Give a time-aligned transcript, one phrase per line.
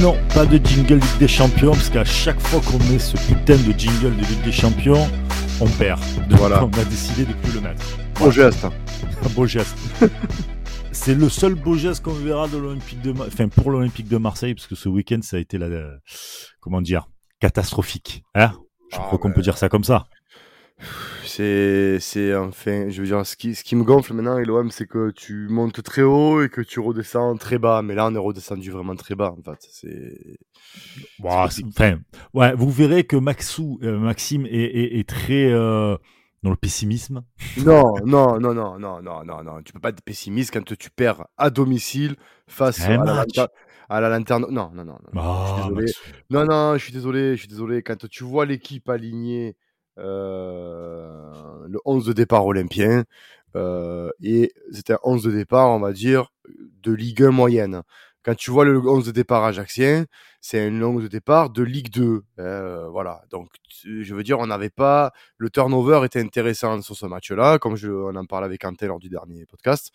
[0.00, 3.56] Non, pas de jingle Ligue des Champions, parce qu'à chaque fois qu'on met ce putain
[3.56, 5.06] de jingle de Ligue des Champions,
[5.60, 6.00] on perd.
[6.28, 6.64] Donc Voilà.
[6.64, 7.82] on a décidé de plus le mettre.
[8.18, 8.64] Beau geste.
[8.64, 9.76] Un beau geste.
[10.92, 14.54] C'est le seul beau geste qu'on verra de l'Olympique de, enfin pour l'Olympique de Marseille,
[14.54, 15.68] parce que ce week-end ça a été la,
[16.60, 17.06] comment dire,
[17.40, 18.22] catastrophique.
[18.34, 18.52] Hein?
[18.90, 20.06] Je Ah, crois qu'on peut dire ça comme ça.
[21.24, 24.70] C'est, c'est enfin, je veux dire, ce qui, ce qui me gonfle maintenant et l'OM,
[24.70, 27.82] c'est que tu montes très haut et que tu redescends très bas.
[27.82, 29.58] Mais là, on est redescendu vraiment très bas, en fait.
[29.70, 30.38] C'est,
[31.48, 31.98] c'est- Enfin,
[32.34, 35.96] ouais, vous verrez que Maxou, euh, Maxime est, est- est très euh,
[36.42, 37.22] dans le pessimisme.
[37.56, 39.62] non, non, non, non, non, non, non, non.
[39.62, 43.48] Tu peux pas être pessimiste quand tu perds à domicile face Un à la,
[43.88, 44.46] à la lanterne.
[44.50, 44.98] Non, non, non, non.
[45.12, 45.44] non.
[45.44, 45.92] je suis Ah, désolé.
[46.30, 47.82] Non, non, je suis désolé, je suis désolé.
[47.82, 49.56] Quand tu vois l'équipe alignée,
[50.00, 53.04] le 11 de départ olympien,
[53.56, 56.32] euh, et c'était un 11 de départ, on va dire,
[56.82, 57.82] de Ligue 1 moyenne.
[58.22, 60.04] Quand tu vois le 11 de départ ajaxien,
[60.42, 62.22] c'est un 11 de départ de Ligue 2.
[62.38, 63.22] Euh, voilà.
[63.30, 63.48] Donc,
[63.82, 65.12] je veux dire, on n'avait pas.
[65.38, 68.98] Le turnover était intéressant sur ce match-là, comme je, on en parlait avec Quentin lors
[68.98, 69.90] du dernier podcast.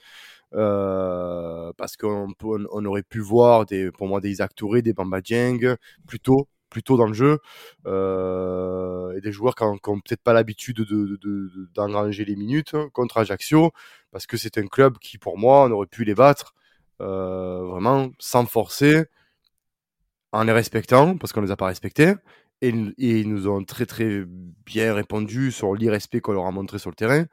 [0.54, 2.34] Euh, parce qu'on
[2.86, 5.76] aurait pu voir des, pour moi des Isaac Touré, des Bamba Dieng
[6.08, 7.40] plus tôt, plus tôt dans le jeu,
[7.88, 12.74] euh, et des joueurs qui n'ont peut-être pas l'habitude de, de- de- d'engranger les minutes
[12.74, 13.72] hein, contre Ajaccio,
[14.12, 16.54] parce que c'est un club qui, pour moi, on aurait pu les battre
[17.02, 19.06] euh, vraiment sans forcer,
[20.32, 22.14] en les respectant, parce qu'on les a pas respectés.
[22.62, 24.24] Et, ils nous ont très très
[24.66, 27.26] bien répondu sur l'irrespect qu'on leur a montré sur le terrain.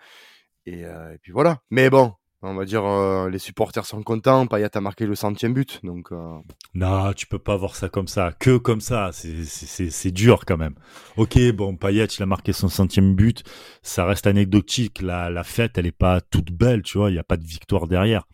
[0.66, 1.60] Et, euh, et puis voilà.
[1.70, 4.46] Mais bon, on va dire, euh, les supporters sont contents.
[4.46, 5.80] Payet a marqué le centième but.
[5.84, 6.38] Donc, euh,
[6.74, 9.10] Non, tu peux pas voir ça comme ça, que comme ça.
[9.12, 10.74] C'est- C'est c'est- c'est dur quand même.
[11.16, 13.42] Ok, bon, Payet, il a marqué son centième but.
[13.82, 15.00] Ça reste anecdotique.
[15.02, 17.10] La, la fête, elle est pas toute belle, tu vois.
[17.10, 18.24] Il y a pas de victoire derrière.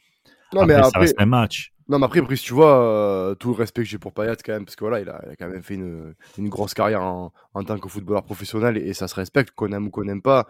[0.55, 1.73] Non, après, mais ça après, reste un match.
[1.89, 4.53] Non, mais après, Brice, tu vois, euh, tout le respect que j'ai pour Payet quand
[4.53, 7.65] même, parce que voilà, il a, quand même fait une, une grosse carrière en, en
[7.65, 10.47] tant que footballeur professionnel et, ça se respecte, qu'on aime ou qu'on n'aime pas.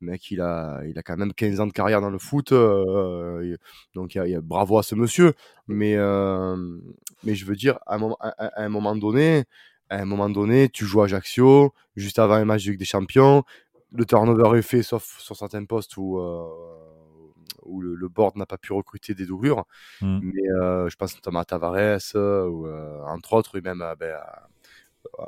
[0.00, 3.40] Mec, il a, il a quand même 15 ans de carrière dans le foot, euh,
[3.42, 3.58] et-
[3.94, 5.34] donc y a, bravo à ce monsieur.
[5.68, 6.56] Mais, euh,
[7.22, 9.44] mais je veux dire, à un, moment, donné,
[9.90, 12.84] à un moment donné, tu joues à Ajaccio, juste avant un match de Ligue des
[12.84, 13.44] Champions,
[13.92, 16.48] le turnover est fait, sauf sur certains postes où, euh,
[17.70, 19.64] où le, le board n'a pas pu recruter des doublures.
[20.02, 20.20] Mm.
[20.22, 24.14] Mais euh, je pense notamment à Tavares, euh, ou, euh, entre autres, et même ben,
[24.14, 24.48] à-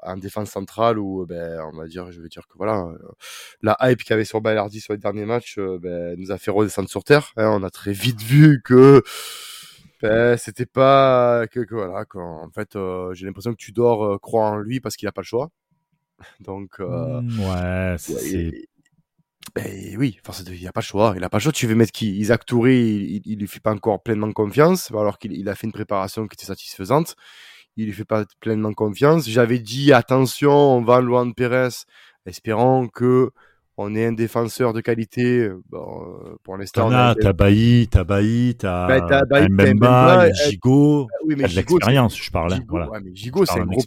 [0.03, 2.86] en défense centrale, où ben, on va dire, je veux dire que voilà,
[3.62, 6.50] la hype qu'il y avait sur Balerdi sur les derniers matchs ben, nous a fait
[6.50, 7.32] redescendre sur terre.
[7.36, 7.48] hein.
[7.58, 9.03] on a très vite vu que
[10.03, 14.04] ben, c'était pas que, que voilà, qu'en- en fait, euh, j'ai l'impression que tu dors,
[14.04, 15.48] euh, crois en lui parce qu'il a pas le choix.
[16.41, 18.69] Donc, euh, Mm, ouais, c'est- Ouais, c'est et-
[19.54, 20.19] ben oui,
[20.50, 21.14] il a pas le choix.
[21.16, 21.53] Il a pas le choix.
[21.53, 22.16] Tu veux mettre qui?
[22.16, 25.66] Isaac Touré, il, il lui fait pas encore pleinement confiance, alors qu'il il a fait
[25.66, 27.16] une préparation qui était satisfaisante.
[27.76, 29.28] Il lui fait pas pleinement confiance.
[29.28, 31.84] J'avais dit attention, on va Luan Pérez,
[32.26, 33.30] espérant que
[33.77, 35.49] on ait un défenseur de qualité.
[35.71, 41.09] Bon, euh, pour l'instant, t'as t'as Bailly, t'as Bah, Mbemba, a euh, Gigot.
[41.25, 42.53] oui, mais Gigot, l'expérience, je parle.
[42.53, 42.91] hein, Gigot, voilà.
[42.91, 43.83] ouais, mais Gigot, c'est un gros.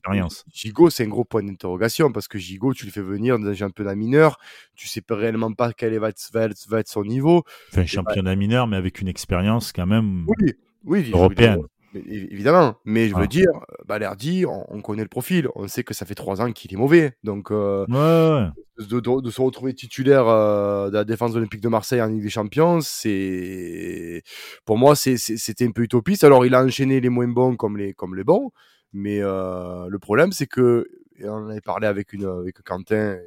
[0.51, 3.53] Gigot, c'est un gros point d'interrogation parce que Gigot, tu le fais venir dans un
[3.53, 4.37] championnat mineur,
[4.75, 7.43] tu sais pas réellement pas quel va être, va va être son niveau.
[7.71, 10.53] Enfin, un championnat mineur, mais avec une expérience quand même Oui,
[10.83, 11.61] oui, européenne.
[12.01, 12.75] Dire, évidemment.
[12.85, 16.05] Mais je veux dire, euh, Balerdi, on, on connaît le profil, on sait que ça
[16.05, 17.13] fait trois ans qu'il est mauvais.
[17.23, 18.85] Donc, euh, Ouais, ouais.
[18.87, 22.23] de, de- de se retrouver titulaire euh, de la défense olympique de Marseille en Ligue
[22.23, 24.21] des Champions, c'est
[24.65, 26.23] pour moi c'était un peu utopiste.
[26.23, 28.51] Alors, il a enchaîné les moins bons comme les comme les bons,
[28.93, 33.17] mais euh, le problème c'est que et on en avait parlé avec une avec Quentin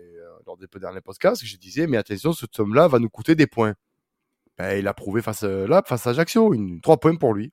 [0.46, 3.74] lors des derniers podcasts, je disais mais attention, ce tome-là va nous coûter des points.
[4.56, 7.52] Ben, il a prouvé face à, là face à Ajaccio, une, trois points pour lui.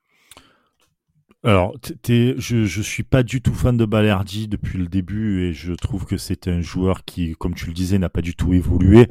[1.46, 1.76] Alors,
[2.08, 6.04] je je suis pas du tout fan de Balerdi depuis le début et je trouve
[6.04, 9.06] que c'est un joueur qui, comme tu le disais, n'a pas du tout évolué.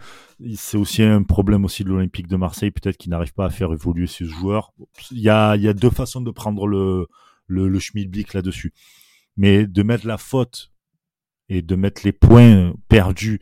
[0.57, 3.71] C'est aussi un problème aussi de l'Olympique de Marseille, peut-être qu'il n'arrive pas à faire
[3.71, 4.73] évoluer ce joueur.
[5.11, 7.07] Il y a, deux façons de prendre le,
[7.47, 7.69] le,
[8.33, 8.73] là-dessus.
[9.37, 10.73] Mais de mettre la faute
[11.47, 13.39] et de mettre les points perdus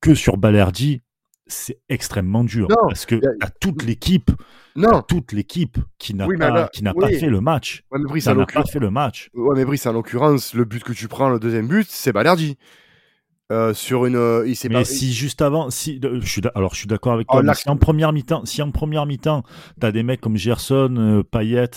[0.00, 1.02] que sur Balerdi,
[1.52, 2.68] c'est extrêmement dur.
[2.70, 4.30] Non, parce que t'as toute l'équipe,
[4.76, 7.82] Non, toute l'équipe qui n'a Oui, pas, là, qui n'a pas fait le match.
[7.90, 9.30] ouais, Brice, n'a pas fait le match.
[9.34, 12.56] Ouais, mais Brice, en l'occurrence, le but que tu prends, le deuxième but, c'est Balerdi.
[13.52, 16.40] Euh, sur une, euh, il s'est Mais pas- si juste avant, si euh, je suis,
[16.54, 17.54] alors je suis d'accord avec Oh, toi.
[17.54, 19.42] si en première mi-temps, si en première mi-temps,
[19.80, 21.68] t'as des mecs comme Gerson, euh, Payet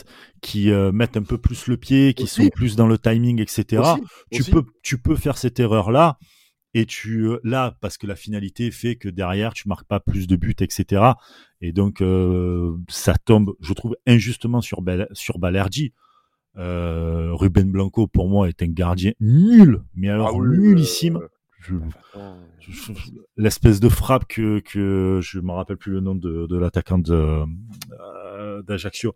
[0.42, 2.44] qui mettent un peu plus le pied, qui Aussi.
[2.44, 3.82] sont plus dans le timing, etc.
[3.82, 4.52] Aussi, tu aussi.
[4.52, 6.20] peux, tu peux faire cette erreur là.
[6.76, 10.26] Et tu euh, là parce que la finalité fait que derrière tu marques pas plus
[10.28, 11.04] de buts, etc.
[11.62, 15.94] Et donc euh, ça tombe, je trouve injustement sur Bal- sur Balerdi.
[16.56, 21.18] Ruben Blanco, pour moi, est un gardien nul, mais alors Ah oui, nullissime.
[21.18, 21.28] euh,
[21.60, 21.76] je-
[22.60, 22.92] je-
[23.38, 27.14] L'espèce de frappe que, que je me rappelle plus le nom de, de l'attaquant de
[28.00, 29.16] euh, d'Ajaccio,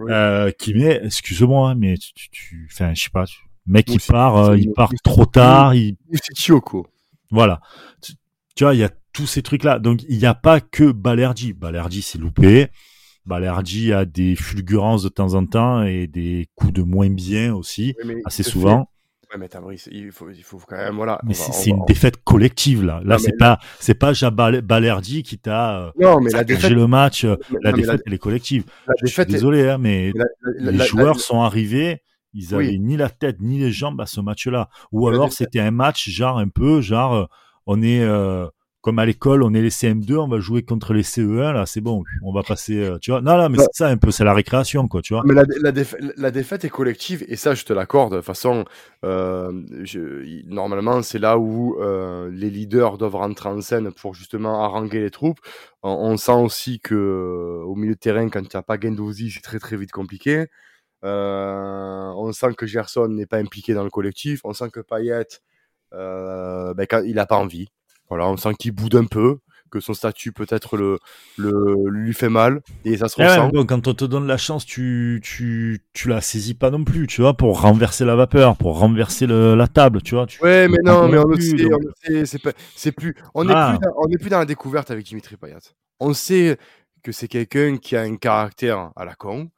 [0.00, 0.10] Oui.
[0.12, 3.88] euh, qui met, excuse-moi, hein, mais tu, tu, tu- enfin, je sais pas, tu- mec,
[3.90, 6.86] il part, euh, il part trop tard, il C'est Chioko.
[7.30, 7.60] voilà.
[8.02, 8.12] Tu,
[8.56, 9.78] tu vois, il y a tous ces trucs-là.
[9.78, 11.52] Donc, il n'y a pas que Balerdi.
[11.52, 12.68] Balerdi, c'est loupé.
[13.26, 17.94] Balerdi a des fulgurances de temps en temps et des coups de moins bien aussi,
[18.04, 18.80] Oui, assez souvent.
[18.80, 18.88] fait-
[19.32, 21.18] Ouais, mais Tabrice, il faut, il faut quand même, voilà.
[21.24, 23.00] Mais c'est on une défaite collective, là.
[23.04, 26.54] Là, c'est mais pas, c'est pas Jabal Balerdi qui t'a, euh, Non, mais la saccagé
[26.56, 27.24] défaite, le match.
[27.24, 28.64] euh, La défaite, elle est collective.
[28.86, 30.12] la Je suis défaite est- désolé, hein, mais
[30.58, 32.00] la- les joueurs sont arrivés,
[32.34, 32.78] ils avaient Oui.
[32.80, 34.68] ni la tête ni les jambes à ce match-là.
[34.92, 37.24] Ou alors c'était un match genre un peu genre euh,
[37.66, 38.46] on est euh,
[38.82, 41.80] comme à l'école, on est les CM2, on va jouer contre les CE1 là, c'est
[41.80, 43.22] bon, on va passer euh, tu vois.
[43.22, 43.64] Non là, mais Ouais.
[43.72, 45.22] c'est ça un peu, c'est la récréation quoi, tu vois.
[45.24, 48.12] Mais la, la, défa- la défaite est collective et ça je te l'accorde.
[48.12, 48.66] De toute façon,
[49.06, 49.52] euh,
[49.84, 51.76] je- normalement c'est là où
[52.30, 55.40] les leaders doivent rentrer en scène pour justement haranguer les troupes.
[55.82, 59.40] On, on sent aussi que au milieu de terrain, quand tu n'as pas Gendouzi, c'est
[59.40, 60.46] très très vite compliqué.
[61.04, 64.40] Euh, on sent que Gerson n'est pas impliqué dans le collectif.
[64.44, 65.26] On sent que Payet,
[65.92, 67.68] euh, ben, quand, il n'a pas envie.
[68.08, 69.38] Voilà, on sent qu'il boude un peu,
[69.70, 70.98] que son statut peut-être le,
[71.36, 73.48] le, lui fait mal et ça se Eh ressent.
[73.48, 77.06] bon, quand on te donne la chance, tu, tu, tu la saisis pas non plus,
[77.06, 80.26] tu vois, pour renverser la vapeur, pour renverser le- la table, tu vois.
[80.26, 81.72] Tu, Ouais, mais non, mais on le sait, donc.
[82.06, 82.38] on le sait,
[82.76, 83.78] c'est plus, on n'est Ah.
[84.08, 85.56] plus, plus dans la découverte avec Dimitri Payet.
[85.98, 86.58] On sait
[87.02, 89.50] que c'est quelqu'un qui a un caractère à la con,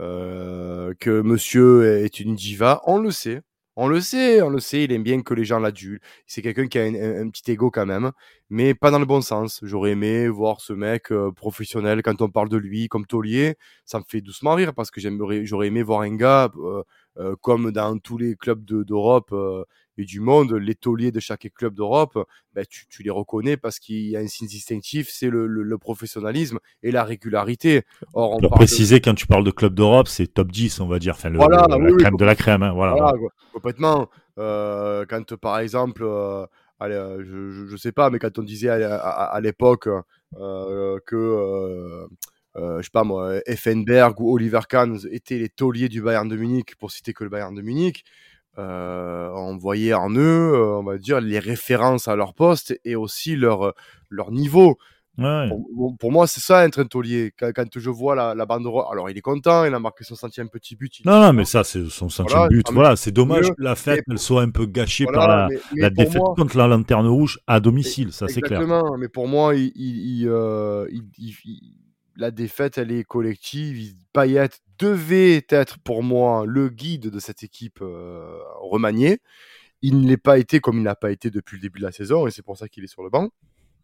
[0.00, 2.80] que Monsieur est une diva.
[2.86, 3.42] On le sait,
[3.76, 4.84] on le sait, on le sait.
[4.84, 6.00] Il aime bien que les gens l'adulent.
[6.26, 8.12] C'est quelqu'un qui a un, petit ego quand même,
[8.50, 9.60] mais pas dans le bon sens.
[9.62, 13.56] J'aurais aimé voir ce mec euh, professionnel quand on parle de lui comme taulier.
[13.84, 16.82] Ça me fait doucement rire parce que j'aurais aimé voir un gars euh,
[17.18, 19.30] euh, comme dans tous les clubs de- d'Europe.
[19.32, 19.64] euh,
[20.00, 22.18] et du monde, les tauliers de chaque club d'Europe,
[22.54, 25.62] ben, tu, tu les reconnais parce qu'il y a un signe distinctif, c'est le, le-
[25.62, 27.82] le professionnalisme et la régularité.
[28.14, 30.88] Or, on Pour de- préciser, quand tu parles de club d'Europe, c'est top 10, on
[30.88, 33.12] va dire, enfin, le, Voilà, le- oui, la oui, crème de la crème, hein, voilà.
[33.52, 34.08] Complètement.
[34.38, 36.46] Euh, quand par exemple, euh,
[36.78, 39.88] allez, euh, je, je, je sais pas, mais quand on disait à, à- à l'époque
[40.38, 41.16] euh, que,
[42.56, 46.36] euh, je sais pas moi, Effenberg ou Oliver Kahn étaient les tauliers du Bayern de
[46.36, 48.04] Munich, pour citer que le Bayern de Munich,
[48.58, 52.96] euh, on voyait en eux, euh, on va dire, les références à leur poste et
[52.96, 53.74] aussi leur,
[54.08, 54.76] leur niveau.
[55.18, 55.48] Ouais.
[55.76, 57.32] Pour, pour moi, c'est ça un taulier.
[57.38, 60.14] Quand, quand je vois la, la banderole, alors il est content, il a marqué son
[60.14, 61.04] centième petit but.
[61.04, 62.66] Non, non, mais ça, c'est son centième Voilà, but.
[62.72, 63.54] Voilà, c'est dommage mieux.
[63.54, 66.22] que la fête elle soit un peu gâchée Voilà, par la, mais- mais la défaite
[66.22, 68.60] moi- contre la lanterne rouge à domicile, ça c'est clair.
[68.62, 71.74] Exactement, mais pour moi, il, il- il, euh, il- il- il-
[72.16, 73.94] la défaite, elle est collective.
[74.12, 74.48] Payet
[74.78, 79.20] devait être pour moi le guide de cette équipe euh, remaniée.
[79.82, 81.92] Il ne l'est pas été comme il n'a pas été depuis le début de la
[81.92, 83.30] saison, et c'est pour ça qu'il est sur le banc.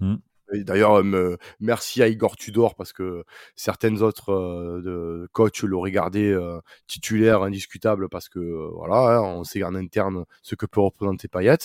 [0.01, 0.17] Mm.
[0.53, 3.25] Et D'ailleurs, euh, me- merci à Igor Tudor parce que
[3.57, 9.45] certaines autres euh, de, coachs l'auraient gardé euh, titulaire indiscutable parce que voilà, hein, on
[9.45, 11.59] sait en interne ce que peut représenter Payet.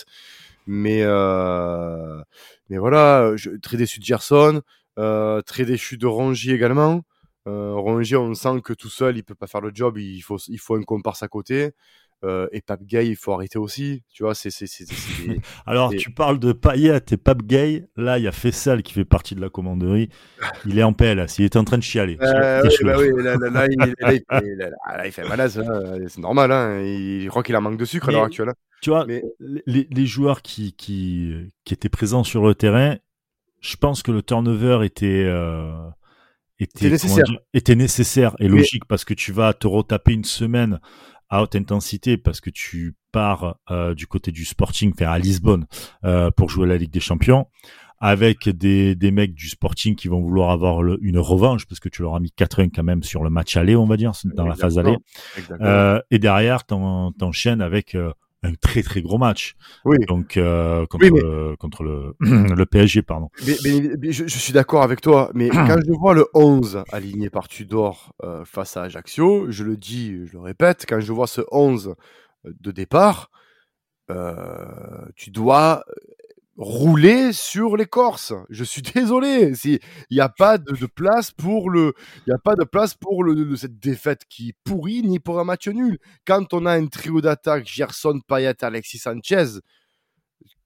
[0.65, 2.22] Mais euh,
[2.70, 4.62] mais voilà, je, très déçu de Gerson,
[4.98, 7.01] très déçu de Rongier également.
[7.48, 10.38] Euh, Rongier, on sent que tout seul, il peut pas faire le job, il faut
[10.48, 11.71] il faut un comparse à côté.
[12.24, 14.03] Euh, et Pape Gay, il faut arrêter aussi.
[14.13, 14.51] Tu vois, c'est
[15.65, 17.88] Alors, tu parles de Payet et Pape Gay.
[17.98, 20.10] Là, il y a Fessal qui fait partie de la commanderie.
[20.67, 21.39] Il est en PLS.
[21.39, 22.19] Il est en train de chialer.
[22.31, 26.51] Euh, bah oui, là, là, là, il, là, il fait, malaise, hein, c'est normal.
[26.51, 28.50] Hein, il, je crois qu'il a manque de sucre à l'heure actuelle.
[28.50, 28.55] hein.
[28.81, 29.24] Tu vois, Mais
[29.65, 31.33] les, les joueurs qui, qui,
[31.65, 32.98] qui étaient présents sur le terrain,
[33.62, 35.72] je pense que le turnover était, euh,
[36.60, 37.25] était, nécessaire.
[37.53, 40.80] était nécessaire et logique parce que tu vas te retaper une semaine
[41.30, 45.65] à haute intensité parce que tu pars euh, du côté du Sporting, faire à Lisbonne
[46.03, 47.46] euh, pour jouer à la Ligue des Champions
[48.03, 51.88] avec des, des mecs du Sporting qui vont vouloir avoir le- une revanche parce que
[51.88, 54.48] tu leur as mis 4-1 quand même sur le match aller, on va dire, dans
[54.48, 54.98] la phase aller.
[55.62, 58.12] Euh, et derrière, t'en- t'enchaînes avec euh,
[58.43, 59.55] un très très gros match.
[59.86, 63.29] oui, Donc euh, contre, Oui, mais- le, contre le, le PSG, pardon.
[63.45, 65.29] mais, mais- mais je, je suis d'accord avec toi.
[65.33, 69.77] Mais quand je vois le 11 aligné par Tudor euh, face à Ajaccio, je le
[69.77, 71.95] dis, je le répète, quand je vois ce 11
[72.45, 73.29] de départ,
[74.10, 75.83] euh, tu dois
[76.62, 78.34] rouler sur les Corses.
[78.50, 79.53] Je suis désolé.
[79.65, 79.80] Il
[80.12, 81.94] n'y a pas de, de place pour le,
[82.27, 85.44] il a pas de place pour le, cette défaite qui est pourrie ni pour un
[85.44, 85.98] match nul.
[86.25, 89.60] Quand on a un trio d'attaque, Gerson, Payet, Alexis Sanchez,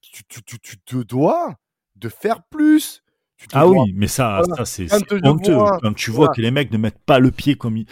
[0.00, 1.54] tu, tu, tu, tu te dois
[1.96, 3.02] de faire plus.
[3.52, 4.92] ah oui, mais ça, ça c'est
[5.24, 5.56] honteux.
[5.82, 7.86] quand tu vois que les mecs ne mettent pas le pied comme ils.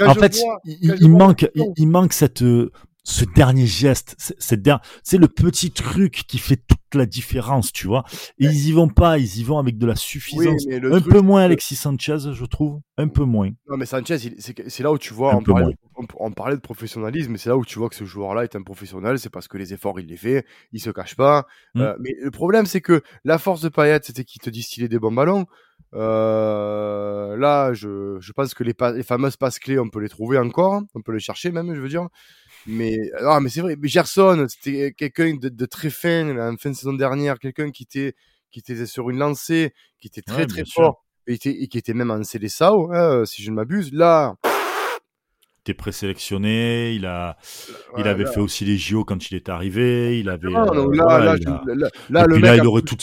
[0.00, 2.44] En fait, il, manque, il, manque cette,
[3.02, 8.04] ce dernier geste, c'est le petit truc qui fait toute la différence, tu vois.
[8.38, 10.66] Et ils y vont pas, ils y vont avec de la suffisance.
[10.70, 13.50] un peu moins Alexis Sanchez, je trouve, un peu moins.
[13.68, 15.34] Non, mais Sanchez, c'est là où tu vois,
[16.18, 19.18] on parlait, de professionnalisme, c'est là où tu vois que ce joueur-là est un professionnel,
[19.18, 21.46] c'est parce que les efforts, il les fait, il se cache pas.
[21.74, 21.80] Mmh.
[21.80, 24.98] Euh, mais le problème, c'est que la force de Payet, c'était qu'il te distillait des
[24.98, 25.46] bons ballons.
[25.94, 30.38] Euh, là, je, je, pense que les, les fameuses passes clés, on peut les trouver
[30.38, 32.08] encore, on peut les chercher même, je veux dire.
[32.66, 36.92] Mais, ah, mais c'est vrai, Gerson, c'était quelqu'un de, très fin, en fin de saison
[36.92, 38.14] dernière, quelqu'un qui était,
[38.50, 42.10] qui était sur une lancée, qui était très très fort, et, et, qui était même
[42.10, 43.92] en CDSAO, hein, si je ne m'abuse.
[43.92, 44.36] Là,
[45.60, 47.36] était présélectionné, il a,
[47.98, 50.50] il avait fait aussi les JO quand il est arrivé, il avait.
[50.50, 51.36] là, là,
[52.08, 52.96] là, le mec il aurait tout,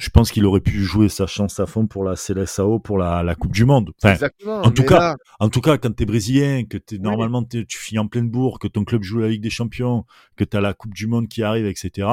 [0.00, 3.22] je pense qu'il aurait pu jouer sa chance à fond pour la CLSAO, pour la,
[3.22, 3.92] la Coupe du Monde.
[3.98, 7.66] Enfin, Exactement, en tout cas, en tout cas, quand t'es brésilien, que t'es normalement tu
[7.68, 10.72] finis en pleine bourre, que ton club joue la Ligue des Champions, que t'as la
[10.72, 12.08] Coupe du Monde qui arrive, etc.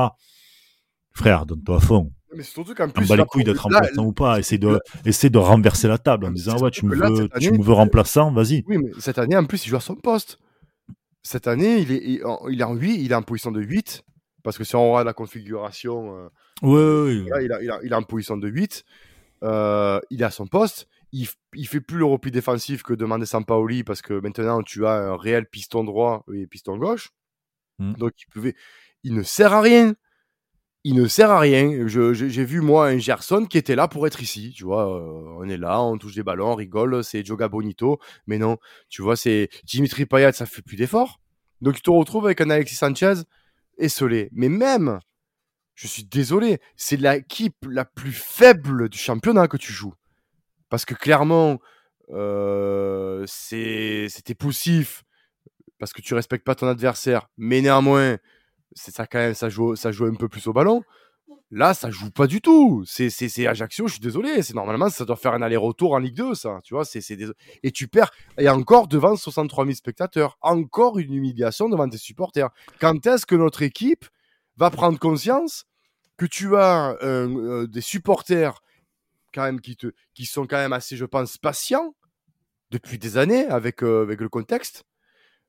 [1.14, 2.12] Frère, donne-toi à fond.
[2.36, 4.38] Mais surtout qu'en plus, bat les couilles d'être remplaçant ou pas.
[4.38, 7.64] Essaye de, essaie de renverser la table en disant ouais, tu me veux, tu me
[7.64, 8.66] veux remplaçant, vas-y.
[8.68, 10.40] Oui, mais cette année, en plus, il joue à son poste.
[11.24, 14.04] Cette année, il est, il, est en 8, il est en position de 8.
[14.44, 16.30] Parce que si on regarde la configuration,
[16.64, 18.84] euh, il, a, il, a, il, a, en position de 8.
[19.44, 20.88] Euh, il est à son poste.
[21.12, 24.94] Il, il fait plus le repli défensif que demandait Sampaoli parce que maintenant tu as
[24.94, 27.12] un réel piston droit et piston gauche.
[27.80, 27.94] Hmm.
[27.94, 28.56] Donc il pouvait,
[29.04, 29.94] il ne sert à rien.
[30.84, 31.88] Il ne sert à rien.
[31.88, 34.54] J'ai vu moi un Gerson qui était là pour être ici.
[34.56, 37.04] Tu vois, euh, on est là, on touche des ballons, on rigole.
[37.04, 38.58] C'est Joga Bonito, mais non.
[38.88, 41.20] Tu vois, c'est Dimitri Payet, ça fait plus d'efforts.
[41.62, 43.16] Donc tu te retrouves avec un Alexis Sanchez
[44.32, 45.00] Mais même
[45.78, 49.94] je suis désolé, c'est l'équipe la plus faible du championnat que tu joues.
[50.70, 51.60] Parce que clairement,
[52.10, 55.04] euh, c'était poussif,
[55.78, 58.18] parce que tu respectes pas ton adversaire, mais néanmoins,
[58.74, 60.84] c'est ça quand même, ça joue, ça joue un peu plus au ballon.
[61.50, 62.84] Là, ça joue pas du tout.
[62.86, 64.42] C'est Ajaccio, je suis désolé.
[64.42, 66.60] C'est normalement, ça doit faire un aller-retour en Ligue 2, ça.
[66.64, 67.02] Tu vois, c'est
[67.64, 68.12] et tu perds.
[68.38, 70.38] Et encore devant 63 000 spectateurs.
[70.42, 72.50] Encore une humiliation devant tes supporters.
[72.80, 74.06] Quand est-ce que notre équipe
[74.58, 75.66] va prendre conscience
[76.18, 78.62] que tu as euh, des supporters
[79.34, 81.96] quand même qui sont quand même assez, je pense, patients
[82.72, 84.84] depuis des années avec, euh, avec le contexte?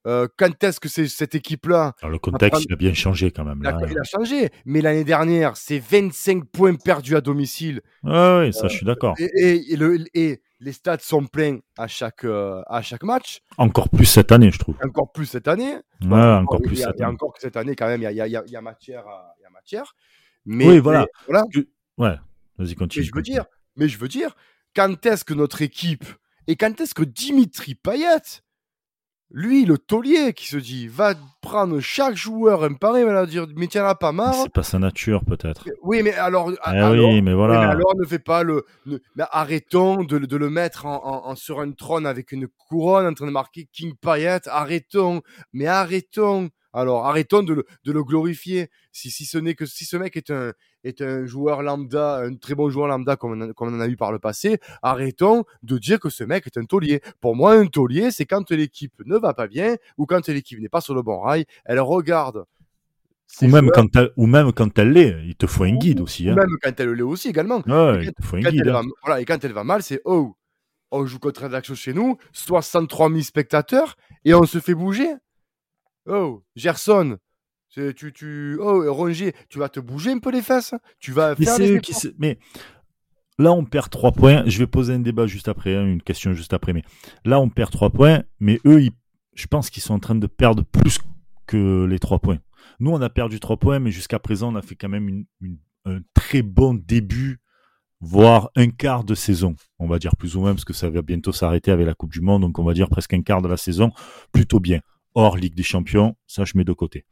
[0.07, 3.63] Euh, quand est-ce que c'est cette équipe-là Le contexte, il a bien changé quand même.
[3.63, 3.77] Là.
[3.91, 7.81] Il a changé, mais l'année dernière, c'est 25 points perdus à domicile.
[8.05, 9.15] oui, ça, je suis d'accord.
[9.19, 13.41] Et, le, et, les stades sont pleins à chaque, à chaque match.
[13.59, 14.77] Encore plus cette année, je trouve.
[14.83, 15.77] Encore plus cette année.
[16.03, 17.01] Ouais, encore plus cette année.
[17.01, 19.05] Et encore que cette année, quand même, il y a, y, a, y a, matière.
[19.43, 19.95] Y a matière.
[20.47, 21.07] Mais, oui, voilà.
[21.27, 21.45] voilà.
[21.99, 22.17] Ouais,
[22.57, 23.03] vas-y, continue.
[23.03, 23.45] Mais je veux dire,
[23.77, 24.35] mais je veux dire,
[24.75, 26.05] quand est-ce que notre équipe
[26.47, 28.43] et quand est-ce que Dimitri Payet,
[29.31, 33.47] lui, le taulier, qui se dit, va prendre chaque joueur un pari, va leur dire,
[33.57, 34.35] mais tiens là, pas marre.
[34.35, 35.67] C'est pas sa nature, peut-être.
[35.83, 37.71] Oui, mais alors, eh oui, mais voilà.
[37.71, 41.73] alors, ne fais pas le, mais arrêtons de, de, le mettre en, en, sur un
[41.73, 44.49] trône avec une couronne en train de marquer King Payet.
[44.49, 45.21] Arrêtons,
[45.53, 46.49] mais arrêtons.
[46.73, 48.71] Alors arrêtons de le, de le glorifier.
[48.93, 50.53] Si, si ce n'est que si ce mec est un,
[50.85, 53.89] est un joueur lambda, un très bon joueur lambda comme on, comme on en a
[53.89, 57.01] eu par le passé, arrêtons de dire que ce mec est un taulier.
[57.21, 60.69] Pour moi, un taulier, c'est quand l'équipe ne va pas bien ou quand l'équipe n'est
[60.69, 62.45] pas sur le bon rail, elle regarde
[63.43, 66.29] ou même, quand elle, ou même quand elle l'est, il te faut un guide aussi.
[66.29, 66.33] Hein.
[66.33, 67.63] Ou même quand elle l'est aussi également.
[67.67, 68.69] Ouais, il te faut un guide.
[68.69, 68.83] Hein.
[69.05, 70.35] voilà, et quand elle va mal, c'est oh,
[70.91, 75.13] on joue contre Rédaction chez nous, 63 000 spectateurs, et on se fait bouger.
[76.09, 77.19] Oh, Gerson,
[77.69, 80.75] tu, tu, oh, Rongier, tu vas te bouger un peu les fesses?
[80.99, 82.39] Tu vas faire mais, qui mais
[83.39, 84.43] là, on perd 3 points.
[84.47, 86.73] Je vais poser un débat juste après, hein, une question juste après.
[86.73, 86.83] Mais
[87.25, 88.23] là, on perd 3 points.
[88.41, 88.89] Mais eux,
[89.35, 90.99] je pense qu'ils sont en train de perdre plus
[91.47, 92.39] que les 3 points.
[92.81, 95.25] Nous, on a perdu 3 points, mais jusqu'à présent, on a fait quand même
[95.85, 97.41] un très bon début,
[98.01, 99.57] voire un quart de saison.
[99.79, 102.13] On va dire plus ou moins, parce que ça va bientôt s'arrêter avec la Coupe
[102.13, 102.43] du Monde.
[102.43, 103.91] Donc, on va dire presque un quart de la saison.
[104.33, 104.81] Plutôt bien
[105.19, 107.05] hors Ligue des Champions, ça je mets de côté.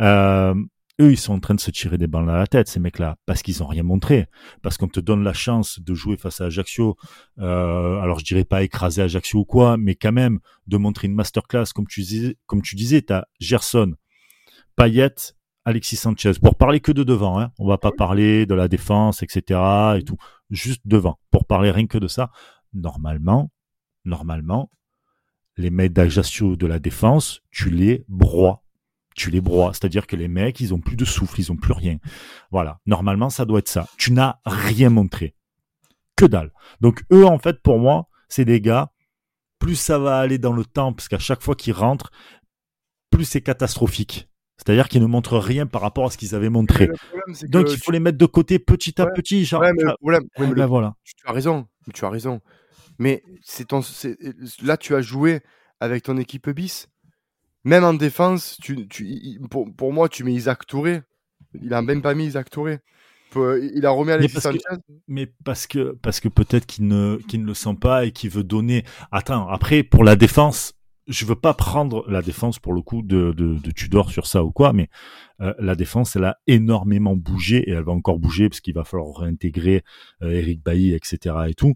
[0.00, 0.54] Euh,
[0.98, 3.16] eux, ils sont en train de se tirer des balles à la tête, ces mecs-là,
[3.26, 4.28] parce qu'ils ont rien montré,
[4.62, 6.96] parce qu'on te donne la chance de jouer face à Ajaccio.
[7.38, 11.14] Euh, alors je dirais pas écraser Ajaccio ou quoi, mais quand même de montrer une
[11.14, 13.92] masterclass, comme tu disais, comme tu disais, t'as Gerson,
[14.74, 15.14] Payet,
[15.66, 16.32] Alexis Sanchez.
[16.42, 17.52] Pour parler que de devant, hein.
[17.58, 19.60] on va pas parler de la défense, etc.
[19.98, 20.16] et tout,
[20.48, 21.18] juste devant.
[21.30, 22.30] Pour parler rien que de ça,
[22.72, 23.50] normalement,
[24.06, 24.70] normalement,
[25.56, 28.62] les mecs d'Ajaccio de la défense, tu les broies.
[29.14, 31.72] Tu les broies, c'est-à-dire que les mecs, ils ont plus de souffle, ils ont plus
[31.72, 31.98] rien.
[32.50, 33.88] Voilà, normalement, ça doit être ça.
[33.96, 35.36] Tu n'as rien montré.
[36.16, 36.52] Que dalle.
[36.80, 38.90] Donc eux, en fait, pour moi, c'est des gars,
[39.60, 42.10] plus ça va aller dans le temps, parce qu'à chaque fois qu'ils rentrent,
[43.10, 44.28] plus c'est catastrophique.
[44.56, 46.88] C'est-à-dire qu'ils ne montrent rien par rapport à ce qu'ils avaient montré.
[47.44, 49.44] Donc il faut les mettre de côté petit à petit.
[49.44, 49.64] Genre,
[50.00, 50.20] voilà.
[51.04, 52.40] Tu as raison, tu as raison.
[52.98, 53.80] Mais c'est ton,
[54.62, 55.40] là tu as joué
[55.80, 56.88] avec ton équipe bis.
[57.64, 61.02] Même en défense, tu, tu, pour, pour, moi, tu mets Isaac Touré.
[61.62, 62.80] Il a même pas mis Isaac Touré.
[63.36, 64.60] Il a remis Alexis Sanchez.
[65.08, 68.30] mais parce que, parce que peut-être qu'il ne, qu'il ne le sent pas et qu'il
[68.30, 68.84] veut donner.
[69.10, 70.74] Attends, après, pour la défense,
[71.08, 74.44] je veux pas prendre la défense pour le coup de, de, de Tudor sur ça
[74.44, 74.88] ou quoi, mais
[75.40, 78.84] euh, la défense, elle a énormément bougé et elle va encore bouger parce qu'il va
[78.84, 79.82] falloir réintégrer
[80.22, 81.34] euh, Eric Bailly, etc.
[81.48, 81.74] et tout.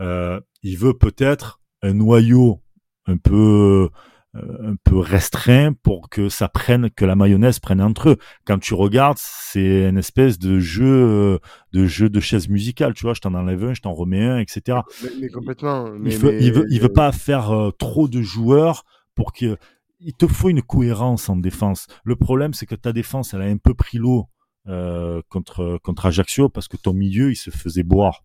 [0.00, 2.62] Euh, il veut peut-être un noyau
[3.06, 3.88] un peu
[4.36, 8.16] euh, un peu restreint pour que ça prenne, que la mayonnaise prenne entre eux.
[8.44, 11.38] Quand tu regardes, c'est une espèce de jeu, euh,
[11.72, 13.14] de jeu de chaise musicale, tu vois.
[13.14, 14.80] Je t'en enlève un, je t'en remets un, etc.
[15.20, 15.86] Mais, complètement.
[16.04, 18.84] il, veut, il, veut, il veut pas faire euh, trop de joueurs
[19.14, 19.56] pour que.
[20.00, 21.86] Il te faut une cohérence en défense.
[22.04, 24.26] Le problème, c'est que ta défense, elle a un peu pris l'eau
[24.68, 28.22] euh, contre contre Ajaccio parce que ton milieu, il se faisait boire.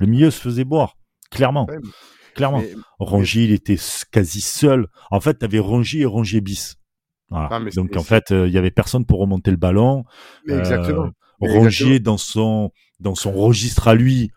[0.00, 0.96] Le milieu se faisait boire,
[1.30, 1.68] clairement.
[2.34, 2.62] Clairement.
[2.98, 3.76] Rongier, il était
[4.10, 4.88] quasi seul.
[5.10, 6.76] En fait, tu avais Rongier et Rongier bis.
[7.30, 10.04] Ah, Donc en fait, euh, il y avait personne pour remonter le ballon.
[10.48, 11.06] exactement.
[11.06, 14.30] Euh, Rongier dans son dans son registre à lui,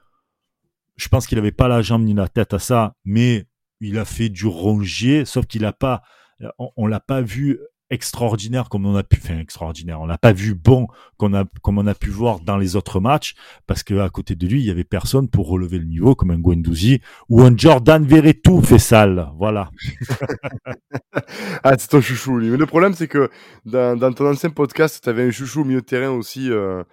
[0.96, 3.46] je pense qu'il n'avait pas la jambe ni la tête à ça, mais
[3.82, 6.01] il a fait du Rongier, sauf qu'il a pas,
[6.60, 7.60] on, on l'a pas vu
[7.93, 11.77] extraordinaire comme on a pu, faire extraordinaire, on n'a pas vu bon qu'on a, comme
[11.77, 13.35] on a pu voir dans les autres matchs,
[13.67, 16.31] parce que à côté de lui, il y avait personne pour relever le niveau, comme
[16.31, 19.69] un Guendouzi ou un Jordan Verretou fait sale, voilà.
[21.63, 22.50] ah, c'est ton chouchou, lui.
[22.50, 23.29] Mais le problème, c'est que
[23.65, 26.84] dans, dans, ton ancien podcast, tu avais un chouchou au milieu de terrain aussi, euh,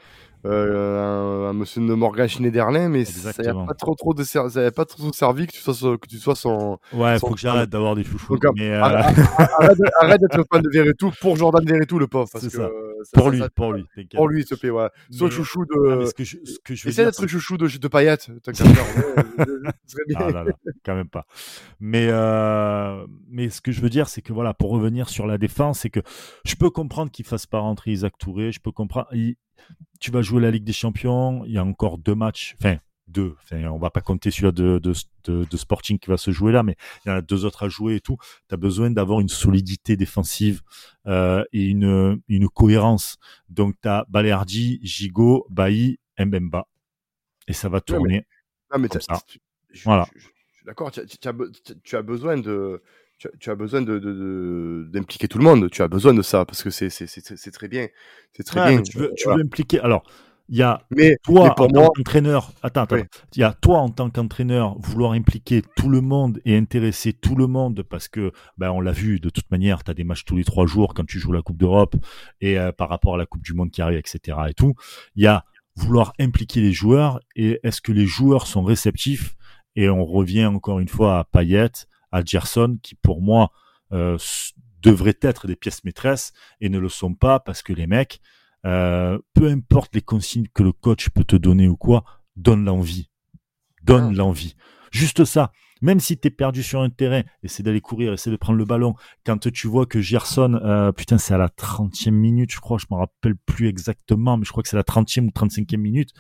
[0.46, 4.86] euh, un, monsieur de Morgan Schneiderlin, mais ça n'a pas trop trop de ça pas
[4.86, 6.78] trop servi que tu sois que tu sois son.
[6.92, 8.38] Ouais, faut que j'arrête d'avoir des chouchous.
[8.56, 8.82] mais euh...
[8.82, 12.28] arrête, d'être fan de Verretou pour Jordan Verretou le pauvre.
[12.32, 12.70] Parce que, ça.
[13.12, 14.88] pour, lui, pour lui, pour lui, s'il te plaît, ouais.
[15.10, 16.02] Sois chouchou de.
[16.02, 18.16] Ah, ce que je, ce que je Essaie d'être chouchou de, de Payet.
[20.16, 20.44] ah,
[20.84, 21.26] quand même pas.
[21.80, 25.36] Mais euh, mais ce que je veux dire, c'est que voilà, pour revenir sur la
[25.36, 26.00] défense, c'est que
[26.44, 28.52] je peux comprendre qu'il fasse pas rentrer Isaac Touré.
[28.52, 29.08] Je peux comprendre.
[29.12, 29.36] Il,
[30.00, 32.78] tu vas jouer la Ligue des Champions, il y a encore deux matchs, enfin
[33.10, 36.52] deux, enfin, on va pas compter celui-là de, de, de, Sporting qui va se jouer
[36.52, 38.16] là, mais il y en a deux autres à jouer et tout.
[38.48, 40.62] Tu as besoin d'avoir une solidité défensive
[41.06, 43.16] euh, et une, une cohérence.
[43.48, 46.66] Donc tu as Balerdi, Gigot, Bailly, Mbemba.
[47.48, 48.26] Et ça va tourner.
[48.72, 49.20] Non, mais, ça.
[49.84, 50.06] voilà.
[50.64, 51.00] D'accord, tu,
[51.82, 52.82] tu, as besoin de
[53.38, 55.70] tu, as besoin de, d'impliquer tout le monde.
[55.70, 57.88] Tu as besoin de ça parce que c'est, c'est, c'est, très bien.
[58.32, 58.82] C'est très bien.
[58.82, 59.80] Tu veux, tu veux impliquer.
[59.80, 60.04] Alors,
[60.48, 62.52] il y a mais, toi en tant qu'entraîneur.
[62.62, 62.96] Attends, attends.
[63.36, 67.36] Il y a toi en tant qu'entraîneur vouloir impliquer tout le monde et intéresser tout
[67.36, 69.84] le monde parce que, ben, on l'a vu de toute manière.
[69.84, 71.96] Tu as des matchs tous les trois jours quand tu joues la Coupe d'Europe
[72.40, 74.38] et euh, par rapport à la Coupe du Monde qui arrive, etc.
[74.48, 74.74] Et tout.
[75.14, 75.44] Il y a
[75.76, 79.36] vouloir impliquer les joueurs et est-ce que les joueurs sont réceptifs?
[79.76, 81.70] Et on revient encore une fois à Payet,
[82.12, 83.52] à Gerson, qui pour moi
[83.92, 84.18] euh,
[84.82, 88.20] devraient être des pièces maîtresses et ne le sont pas parce que les mecs,
[88.66, 92.04] euh, peu importe les consignes que le coach peut te donner ou quoi,
[92.36, 93.10] donne l'envie.
[93.82, 94.16] Donne ah.
[94.16, 94.54] l'envie.
[94.90, 95.52] Juste ça.
[95.82, 98.66] Même si tu es perdu sur un terrain, essaie d'aller courir, essaie de prendre le
[98.66, 98.94] ballon.
[99.24, 102.84] Quand tu vois que Gerson, euh, putain, c'est à la 30e minute, je crois, je
[102.90, 106.12] me rappelle plus exactement, mais je crois que c'est la 30e ou 35e minute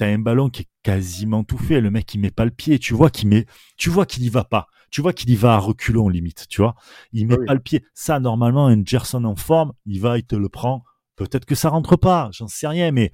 [0.00, 1.82] t'as un ballon qui est quasiment tout fait.
[1.82, 2.78] Le mec, il met pas le pied.
[2.78, 3.44] Tu vois qu'il met,
[3.76, 4.66] tu vois qu'il y va pas.
[4.90, 6.46] Tu vois qu'il y va à reculons limite.
[6.48, 6.74] Tu vois,
[7.12, 7.84] il met pas le pied.
[7.94, 10.84] Ça, normalement, un Gerson en forme, il va, il te le prend.
[11.16, 12.30] Peut-être que ça rentre pas.
[12.32, 13.12] J'en sais rien, mais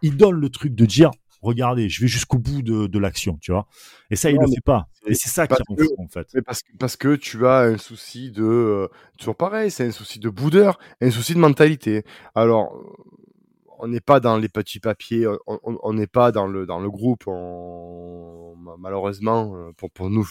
[0.00, 1.10] il donne le truc de dire,
[1.42, 3.66] regardez, je vais jusqu'au bout de, l'action, tu vois.
[4.10, 4.86] Et ça, il ne le fait pas.
[5.06, 6.28] Et c'est ça qui rend fou, en fait.
[6.34, 10.18] Mais parce, parce que tu as un souci de, euh, toujours pareil, c'est un souci
[10.18, 12.04] de boudeur, un souci de mentalité.
[12.34, 12.72] Alors,
[13.82, 17.24] on n'est pas dans les petits papiers, on n'est pas dans le groupe.
[18.78, 19.72] malheureusement, euh,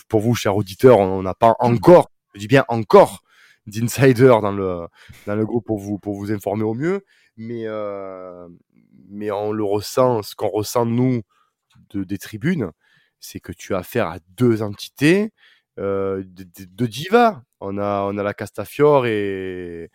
[0.07, 3.23] pour, vous, chers auditeurs, on n'a pas encore, je dis bien encore,
[3.67, 7.03] d'insider dans le groupe pour vous informer au mieux.
[7.35, 8.47] Mais euh,
[9.09, 11.21] mais on le ressent, ce qu'on ressent nous
[11.89, 12.71] de, des tribunes,
[13.19, 15.33] c'est que tu as affaire à deux entités
[15.77, 17.43] euh, de, de, diva.
[17.61, 19.91] On a, on a la Castafiore et,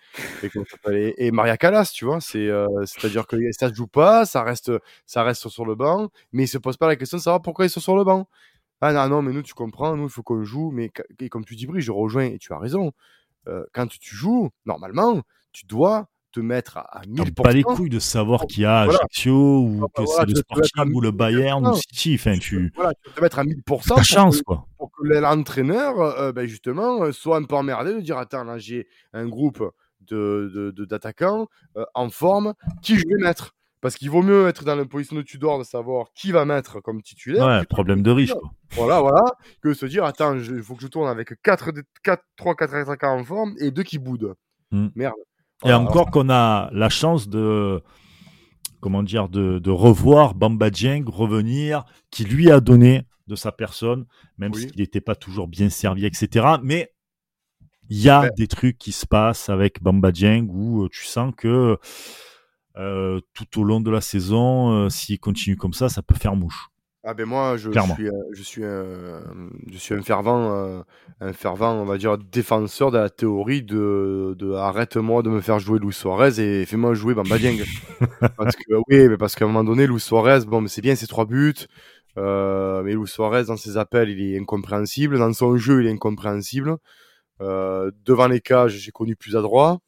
[1.19, 2.21] et, Maria Callas, tu vois.
[2.21, 4.71] C'est, euh, c'est-à-dire que ça joue pas, ça reste,
[5.05, 7.65] ça reste sur le banc, mais ils se posent pas la question de savoir pourquoi
[7.67, 8.29] ils sont sur le banc.
[8.81, 11.45] Ah non, non, mais nous, tu comprends, nous, il faut qu'on joue, mais et comme
[11.45, 12.93] tu dis, Brie, je rejoins, et tu as raison.
[13.49, 17.33] euh, quand tu joues, normalement, tu dois te mettre à, 1000%.
[17.43, 20.35] pas les couilles de savoir qu'il y a Ajaccio ou ah, bah que c'est le
[20.35, 22.17] Sporting ou le Bayern ou City.
[22.19, 22.73] Enfin, tu...
[22.77, 24.67] Voilà, tu te mettre à 1000% ta chance, quoi.
[24.77, 28.59] pour que l'entraîneur, euh, ben justement, euh, soit un peu emmerdé de dire Attends, là,
[28.59, 29.65] j'ai un groupe
[30.11, 33.55] d'attaquants de, de, en forme, qui je vais mettre?
[33.81, 36.81] Parce qu'il vaut mieux être dans la position de Tudor de savoir qui va mettre
[36.81, 37.47] comme titulaire.
[37.47, 38.33] Ouais, problème de riche.
[38.33, 38.51] Quoi.
[38.73, 39.23] Voilà, voilà.
[39.63, 41.71] Que se dire, attends, il faut que je tourne avec 4,
[42.03, 44.35] 4, 3, 4 attaquants en forme et 2 qui boudent.
[44.71, 44.89] Hmm.
[44.95, 45.15] Merde.
[45.65, 47.83] Et encore qu'on a la chance de,
[48.81, 54.07] comment dire, de, de revoir Bamba Dieng revenir, qui lui a donné de sa personne,
[54.39, 56.47] même s'il n'était pas toujours bien servi, etc.
[56.63, 56.93] Mais
[57.89, 61.33] il y a des trucs qui se passent avec Bamba Dieng où euh, tu sens
[61.37, 61.79] que
[62.77, 66.37] euh, tout au long de la saison, euh, s'il continue comme ça, ça peut faire
[66.37, 66.69] mouche.
[67.09, 69.23] Ah ben moi, je, suis, je suis, un,
[69.71, 70.83] je suis un fervent, euh,
[71.21, 75.61] un fervent, on va dire, défenseur de la théorie de, de arrête-moi de me faire
[75.61, 77.63] jouer Luis Suarez et fais-moi jouer Bamba Dieng.
[78.37, 80.97] parce que oui, mais parce qu'à un moment donné, Luis Suarez, bon, mais c'est bien
[80.97, 81.55] ses trois buts,
[82.17, 86.77] mais Luis Suarez dans ses appels, il est incompréhensible, dans son jeu, il est incompréhensible.
[87.39, 89.79] devant les cages, j'ai connu plus adroit.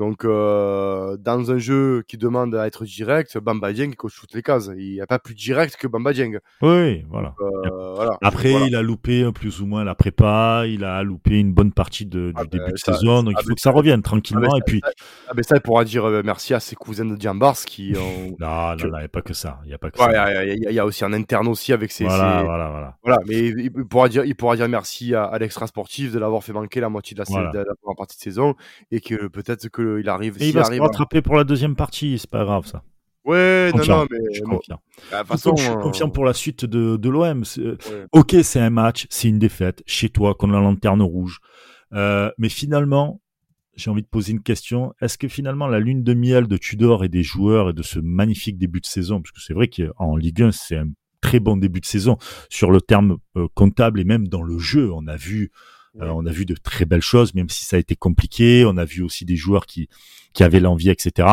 [0.00, 4.40] Donc, euh, dans un jeu qui demande à être direct, Bamba Dieng coche toutes les
[4.40, 4.70] cases.
[4.74, 6.38] Il n'y a pas plus direct que Bamba Dieng.
[6.62, 7.34] Oui, voilà.
[7.40, 11.72] Euh, Après, il a loupé plus ou moins la prépa, il a loupé une bonne
[11.72, 14.00] partie de, du ah, début ben, de saison, donc ah, il faut que ça revienne
[14.00, 14.48] tranquillement.
[14.48, 14.80] Ah, ben, et puis...
[15.28, 18.36] ah, ben ça, il pourra dire euh, merci à ses cousins de Diambars qui ont.
[18.40, 19.60] non, non, il n'y a pas que ça.
[19.66, 20.44] Il y a pas que ça.
[20.46, 22.04] Il y, a aussi un interne aussi avec ses.
[22.04, 22.96] Voilà, voilà, voilà.
[23.02, 26.54] Voilà, mais il pourra dire, il pourra dire merci à, l'extra sportif de l'avoir fait
[26.54, 28.54] manquer la moitié de la, de la première partie de saison
[28.90, 30.36] et que peut-être que il arrive.
[30.40, 32.82] Et il va se rattraper pour la deuxième partie, c'est pas grave ça.
[33.24, 34.18] Ouais, non, non, mais.
[34.30, 34.80] Je suis confiant.
[35.10, 37.44] Bah, façon, je suis euh, confiant pour la suite de, de l'OM.
[38.12, 41.38] Ok, c'est un match, c'est une défaite chez toi contre la lanterne rouge.
[41.92, 43.20] Euh, mais finalement,
[43.76, 44.94] j'ai envie de poser une question.
[45.00, 47.98] Est-ce que finalement la lune de miel de Tudor et des joueurs et de ce
[47.98, 50.88] magnifique début de saison, parce que c'est vrai qu'en Ligue 1, c'est un
[51.20, 52.16] très bon début de saison
[52.48, 55.50] sur le terme euh, comptable et même dans le jeu, on a vu
[56.00, 58.64] euh, on a vu de très belles choses, même si ça a été compliqué.
[58.66, 59.88] On a vu aussi des joueurs qui,
[60.32, 61.28] qui avaient l'envie, etc.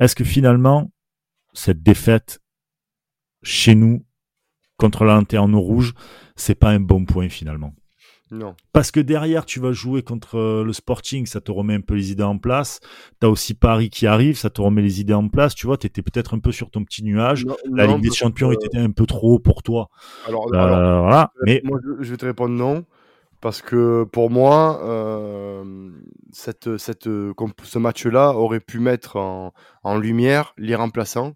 [0.00, 0.92] Est-ce que finalement,
[1.52, 2.40] cette défaite
[3.42, 4.04] chez nous
[4.76, 5.94] contre la lanterne rouge,
[6.36, 7.74] c'est pas un bon point finalement?
[8.30, 8.56] Non.
[8.72, 11.94] Parce que derrière, tu vas jouer contre euh, le Sporting, ça te remet un peu
[11.94, 12.80] les idées en place.
[13.20, 15.54] Tu as aussi Paris qui arrive, ça te remet les idées en place.
[15.54, 17.46] Tu vois, tu étais peut-être un peu sur ton petit nuage.
[17.70, 19.88] la Ligue des Champions était un peu trop haut pour toi.
[20.26, 21.32] Alors, euh, voilà.
[21.44, 22.84] Mais moi, je vais te répondre non.
[23.44, 25.90] Parce que pour moi, euh,
[26.32, 31.34] cette, cette, ce match-là aurait pu mettre en, lumière les remplaçants.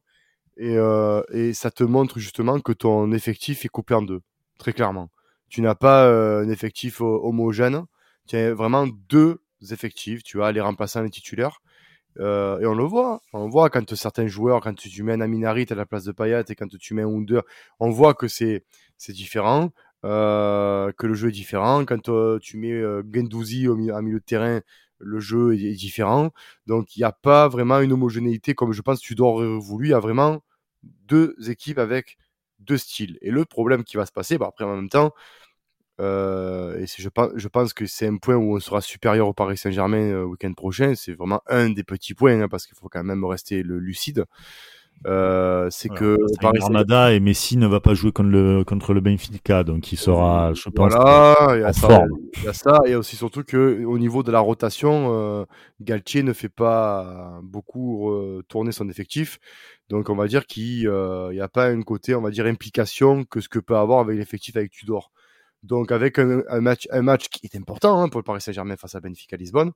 [0.57, 4.23] Et, euh, et, ça te montre justement que ton effectif est coupé en deux,
[4.59, 5.11] très clairement.
[5.51, 7.85] Tu n'as pas euh, un effectif homogène.
[8.27, 10.23] Tu as vraiment deux effectifs.
[10.23, 11.61] Tu as les remplaçants et les titulaires.
[12.19, 13.21] Et on le voit.
[13.35, 16.45] On voit quand certains joueurs, quand tu mets un Aminari à la place de Payet
[16.49, 17.43] et quand tu mets un Under,
[17.81, 18.65] on voit que c'est
[19.11, 19.73] différent.
[20.05, 21.85] Euh, que le jeu est différent.
[21.85, 24.61] Quand euh, tu mets euh, Gendouzi au milieu, milieu de terrain,
[25.01, 26.31] le jeu est, différent.
[26.67, 29.89] Donc il n'y a pas vraiment une homogénéité comme je pense Tudor aurait voulu.
[29.89, 30.43] Il y a vraiment
[30.83, 32.17] deux équipes avec
[32.61, 33.19] deux styles.
[33.23, 35.13] Et le problème qui va se passer, bah après en même temps,
[36.01, 39.57] et je pense, je pense que c'est un point où on sera supérieur au Paris
[39.59, 40.95] Saint-Germain le week-end prochain.
[40.95, 44.25] C'est vraiment un des petits points hein, parce qu'il faut quand même rester lucide.
[45.07, 49.01] Euh, c'est que Paris Armada et Messi ne va pas jouer contre le contre le
[49.01, 52.05] Benfica, donc il sera, je pense, voilà, il y a ça,
[52.39, 55.45] il y a ça, et aussi surtout que au niveau de la rotation, euh,
[55.81, 58.13] Galtier ne fait pas beaucoup
[58.49, 59.39] tourner son effectif,
[59.89, 63.25] donc on va dire qu'il euh, n'y a pas un côté, on va dire implication
[63.25, 65.11] que ce que peut avoir avec l'effectif avec Tudor.
[65.65, 68.95] Donc avec un, match un match qui est important hein, pour le Paris Saint-Germain face
[68.95, 69.73] à Benfica Lisbonne.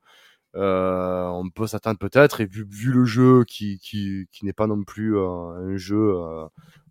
[0.54, 4.66] Euh, on peut s'attendre peut-être, et vu, vu, le jeu qui, qui, qui n'est pas
[4.66, 6.46] non plus euh, un jeu, euh,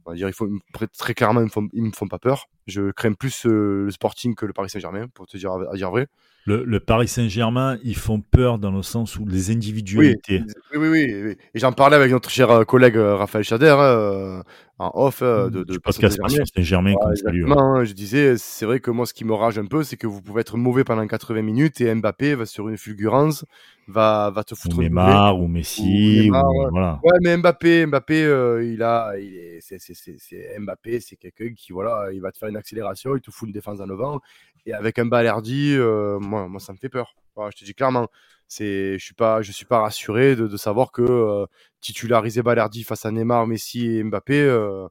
[0.06, 0.50] on va dire, il faut,
[0.98, 2.50] très clairement, ils me font, ils me font pas peur.
[2.68, 6.08] Je crains plus le Sporting que le Paris Saint-Germain, pour te dire, à dire vrai.
[6.46, 10.42] Le, le Paris Saint-Germain, ils font peur dans le sens où les individualités.
[10.74, 11.24] Oui, oui, oui.
[11.24, 11.38] oui.
[11.54, 14.44] Et j'en parlais avec notre cher collègue Raphaël Chader, hein,
[14.82, 16.20] en off euh, de, de podcast
[16.56, 16.96] Saint-Germain.
[16.96, 20.08] Ouais, je disais, c'est vrai que moi, ce qui me rage un peu, c'est que
[20.08, 23.46] vous pouvez être mauvais pendant 80 minutes et Mbappé va sur une fulgurance,
[23.88, 24.80] va, va te foutre.
[24.80, 26.32] Ou Neymar ou Messi.
[26.32, 26.68] Ou ouais.
[26.72, 27.00] Voilà.
[27.04, 27.18] ouais.
[27.22, 31.74] mais Mbappé, Mbappé, euh, il a, il est, c'est, c'est, c'est, Mbappé, c'est quelqu'un qui,
[31.74, 34.22] voilà, il va te faire une accélération, il te fout une défense en avant.
[34.66, 37.16] Et avec un Balerdi, euh, moi, moi, ça me fait peur.
[37.36, 38.08] Voilà, je te dis clairement
[38.52, 41.46] c'est je suis pas je suis pas rassuré de, de savoir que euh,
[41.80, 44.90] titulariser Balerdi face à Neymar, Messi et Mbappé euh,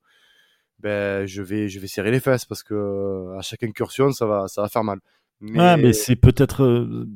[0.79, 4.25] ben je vais je vais serrer les fesses parce que euh, à chaque incursion ça
[4.25, 5.01] va ça va faire mal.
[5.42, 5.77] Mais...
[5.77, 7.07] mais c'est peut-être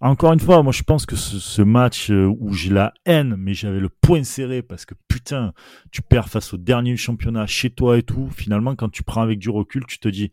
[0.00, 3.34] encore une fois, moi je pense que ce, ce match euh, où j'ai la haine,
[3.38, 5.52] mais j'avais le poing serré parce que putain,
[5.90, 8.28] tu perds face au dernier championnat chez toi et tout.
[8.34, 10.30] Finalement, quand tu prends avec du recul, tu te dis,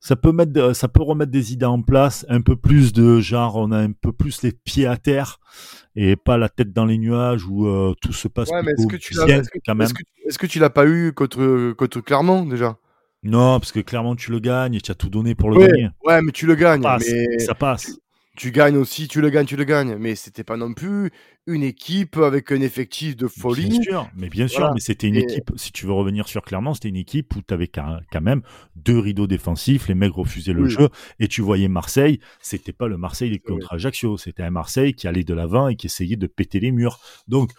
[0.00, 3.56] ça peut mettre, ça peut remettre des idées en place, un peu plus de genre,
[3.56, 5.38] on a un peu plus les pieds à terre
[5.96, 8.86] et pas la tête dans les nuages où euh, tout se passe Ouais, mais est-ce
[8.86, 9.84] que tu l'as est-ce que, quand même.
[9.84, 12.76] est-ce que, est-ce que tu l'as pas eu contre, contre Clermont déjà?
[13.24, 15.66] Non, parce que clairement tu le gagnes et tu as tout donné pour le Ouais,
[15.68, 15.88] gagner.
[16.04, 16.82] ouais, mais tu le Ça gagnes.
[16.82, 17.98] passe, Mais ça passe.
[18.38, 19.96] Tu gagnes aussi, tu le gagnes, tu le gagnes.
[19.98, 21.10] Mais c'était pas non plus
[21.46, 23.82] une équipe avec un effectif de Bien folie.
[23.82, 24.74] sûr, mais bien sûr, Voilà.
[24.74, 27.42] mais c'était une Et- équipe, si tu veux revenir sur Clermont, c'était une équipe où
[27.46, 28.42] tu avais quand même
[28.76, 30.70] deux rideaux défensifs, les mecs refusaient le Oui.
[30.70, 30.88] jeu,
[31.20, 35.24] et tu voyais Marseille, c'était pas le Marseille contre Ajaccio, c'était un Marseille qui allait
[35.24, 37.00] de l'avant et qui essayait de péter les murs.
[37.28, 37.50] Donc,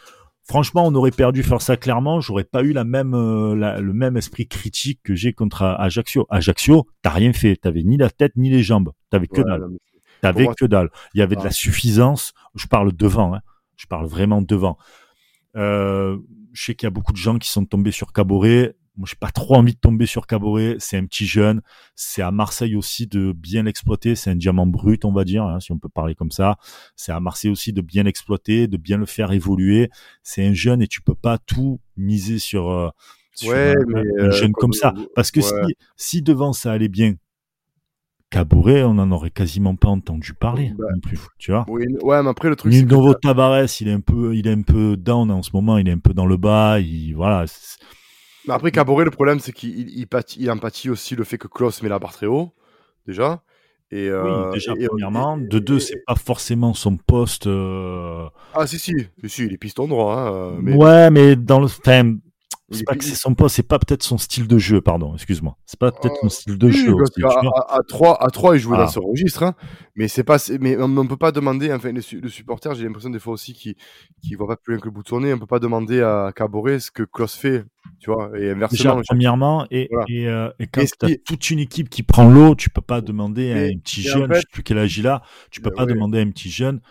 [0.47, 3.93] franchement, on aurait perdu face à Clermont, j'aurais pas eu la même, euh, la- le
[3.93, 6.25] même esprit critique que j'ai contre Ajaccio.
[6.29, 9.67] Ajaccio, t'as rien fait, t'avais ni la tête ni les jambes, t'avais que Ouais, dalle.
[10.21, 10.89] T'avais que dalle.
[11.13, 12.34] Il y avait de la suffisance.
[12.55, 13.41] Je parle devant, hein.
[13.77, 14.77] Je parle vraiment devant.
[15.55, 16.17] Euh,
[16.53, 18.75] je sais qu'il y a beaucoup de gens qui sont tombés sur Caboret.
[18.97, 20.75] Moi, j'ai pas trop envie de tomber sur Caboret.
[20.79, 21.62] C'est un petit jeune.
[21.95, 24.15] C'est à Marseille aussi de bien l'exploiter.
[24.15, 26.58] C'est un diamant brut, on va dire, hein, si on peut parler comme ça.
[26.97, 29.89] C'est à Marseille aussi de bien l'exploiter, de bien le faire évoluer.
[30.23, 32.89] C'est un jeune et tu peux pas tout miser sur, euh,
[33.34, 34.93] sur Ouais, un, mais, un euh, jeune comme comme- ça.
[35.15, 35.65] Parce que ouais.
[35.67, 35.75] si,
[36.17, 37.13] si devant ça allait bien,
[38.29, 41.65] Caboret, on en aurait quasiment pas entendu parler Bah, non plus, tu vois.
[41.67, 44.51] Oui, ouais, mais après, le truc, que Novo Tavares, il est un peu, il est
[44.51, 47.45] un peu down en ce moment, il est un peu dans le bas, il, voilà.
[48.47, 51.37] Mais après, Caboret, le problème, c'est qu'il il, il pâtit- il empathie aussi le fait
[51.37, 52.53] que Klaus met la barre très haut,
[53.07, 53.41] déjà.
[53.91, 55.37] Et, euh, oui, déjà, et- premièrement.
[55.39, 59.53] et- de deux, c'est pas forcément son poste, euh, Ah, si, si, si, si, il
[59.53, 60.15] est piston droit.
[60.15, 62.15] Hein, euh, mais ouais, mais dans le, enfin,
[62.71, 65.13] c'est est pas que c'est son poste, c'est pas peut-être son style de jeu, pardon,
[65.15, 65.58] excuse-moi.
[65.65, 67.65] C'est pas peut-être son Euh, style de oui, jeu aussi, qu'à- tu vois.
[67.69, 68.84] à, à 3, à 3, il jouait Ah.
[68.84, 69.55] dans ce registre, hein,
[69.95, 72.84] mais c'est pas, mais on ne peut pas demander, enfin, le, su- le supporter, j'ai
[72.86, 73.75] l'impression des fois aussi qu'il
[74.32, 76.01] ne voit pas plus loin que le bout de son nez, on peut pas demander
[76.01, 77.63] à Caboret ce que Klaus fait,
[77.99, 79.01] tu vois, et Déjà, inversement.
[79.08, 80.05] premièrement, et, Voilà.
[80.10, 82.82] et, euh, et quand tu as qui- toute une équipe qui prend l'eau, tu peux
[82.82, 85.08] pas demander à un petit mais en jeune, je fait- sais plus quel âge il
[85.08, 85.93] a, tu peux Euh, pas ouais.
[85.93, 86.82] demander à un petit jeune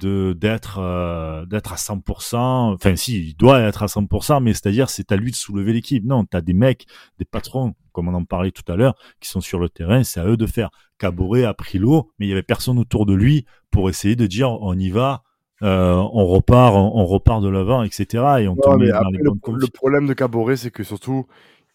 [0.00, 2.36] de d'être euh, d'être à 100%.
[2.74, 6.04] Enfin, si, il doit être à 100%, mais c'est-à-dire c'est à lui de soulever l'équipe.
[6.04, 6.86] Non, tu as des mecs,
[7.18, 10.20] des patrons, comme on en parlait tout à l'heure, qui sont sur le terrain, c'est
[10.20, 10.70] à eux de faire.
[10.98, 14.26] Caboret a pris l'eau, mais il y avait personne autour de lui pour essayer de
[14.26, 15.22] dire on y va.
[15.62, 18.04] euh, on repart, on, on repart de l'avant, etc.
[18.40, 21.26] Et on Non, mais dans les le, le problème de Caboret, c'est que surtout,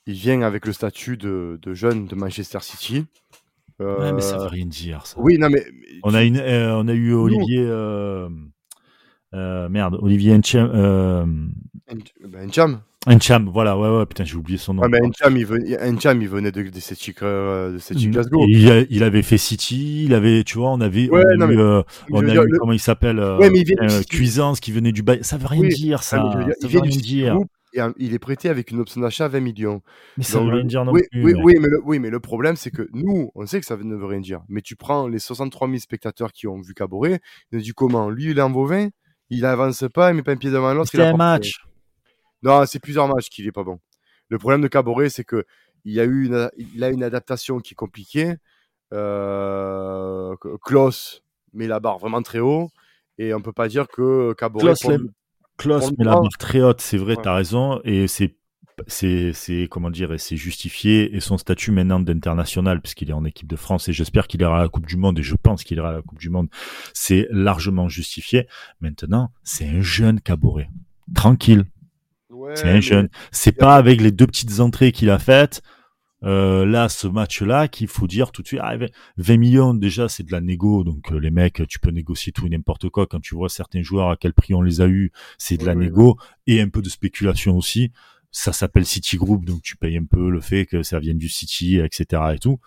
[0.06, 3.06] il vient avec le statut de, de jeune de Manchester City.
[3.80, 5.16] Ouais, mais ça Euh, veut rien dire, ça.
[5.20, 5.64] Oui, non, mais.
[6.04, 8.28] On a une, euh, on a eu Olivier, euh,
[9.70, 11.26] merde, Olivier Encham, euh,
[12.28, 12.80] Ben, Encham.
[13.06, 14.82] Encham, voilà, ouais, ouais, putain, j'ai oublié son nom.
[14.82, 16.70] Ouais, mais Encham, il venait, Encham, il venait de, de
[17.24, 18.12] euh, de Mm.
[18.12, 18.44] Glasgow.
[18.50, 21.50] Et il, avait fait City, il avait, tu vois, on avait, Ouais, on a non,
[21.52, 24.02] eu, mais- on a dire, eu, le- comment il s'appelle, Ouais, mais il vient euh.
[24.10, 25.24] Cuisance qui venait du Bayern.
[25.24, 25.70] Ça veut rien Oui.
[25.70, 26.18] dire, Ah, ça.
[26.20, 27.40] dire, ça il veut vient rien dire.
[27.78, 29.82] Et un- il est prêté avec une option d'achat à 20 millions.
[30.18, 31.36] Mais ça Donc, veut rien dire non oui, plus.
[31.36, 33.96] oui, mais le, oui, mais le problème, c'est que nous, on sait que ça ne
[33.96, 34.42] veut rien dire.
[34.50, 37.20] Mais tu prends les 63 000 spectateurs qui ont vu Caboret,
[37.52, 38.10] ils ont dit comment?
[38.10, 38.90] Lui, il est en bovin,
[39.30, 40.90] il avance pas, il met pas un pied devant l'autre.
[40.92, 41.60] C'était un match.
[42.44, 43.80] Non, c'est plusieurs matchs qu'il est pas bon.
[44.30, 45.46] Le problème de Caboret, c'est que
[45.86, 48.36] il y a eu une, il a une adaptation qui est compliquée.
[48.94, 52.70] Euh, Klaus met la barre vraiment très haut
[53.18, 54.74] et on peut pas dire que Caboret.
[54.80, 55.00] Klaus.
[55.58, 57.24] Klaus met la barre très haute, c'est vrai, Ouais.
[57.24, 58.36] t'as raison, et c'est
[58.86, 63.48] c'est c'est comment dire c'est justifié et son statut maintenant d'international puisqu'il est en équipe
[63.48, 65.78] de France et j'espère qu'il ira à la Coupe du Monde et je pense qu'il
[65.78, 66.48] ira à la Coupe du Monde
[66.94, 68.48] c'est largement justifié.
[68.80, 70.70] Maintenant c'est un jeune Caboret.
[71.16, 71.66] Tranquille.
[72.30, 73.10] Ouais, c'est un jeune.
[73.32, 75.64] C'est pas avec les deux petites entrées qu'il a faites
[76.24, 78.76] euh, là ce match là qu'il faut dire tout de suite ah,
[79.18, 80.84] 20 millions déjà c'est de la négo.
[80.84, 83.08] Donc euh, les mecs tu peux négocier tout et n'importe quoi.
[83.08, 85.68] Quand tu vois certains joueurs à quel prix on les a eu c'est de Oui,
[85.68, 86.18] la oui, négo.
[86.48, 87.92] Et un peu de spéculation aussi.
[88.32, 91.30] Ça s'appelle City Group donc tu payes un peu le fait que ça vienne du
[91.30, 92.60] City etc et tout.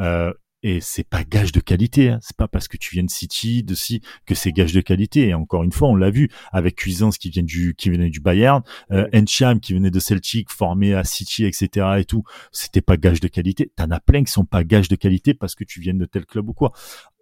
[0.00, 0.32] Euh,
[0.62, 2.18] et c'est pas gage de qualité hein.
[2.20, 5.28] c'est pas parce que tu viens de City de si que c'est gage de qualité.
[5.28, 8.20] Et encore une fois on l'a vu avec Cuisance qui vient du qui venait du
[8.20, 12.24] Bayern euh, Encham qui venait de Celtic formé à City etc et tout.
[12.50, 13.70] C'était pas gage de qualité.
[13.76, 16.26] T'en as plein qui sont pas gage de qualité parce que tu viens de tel
[16.26, 16.72] club ou quoi.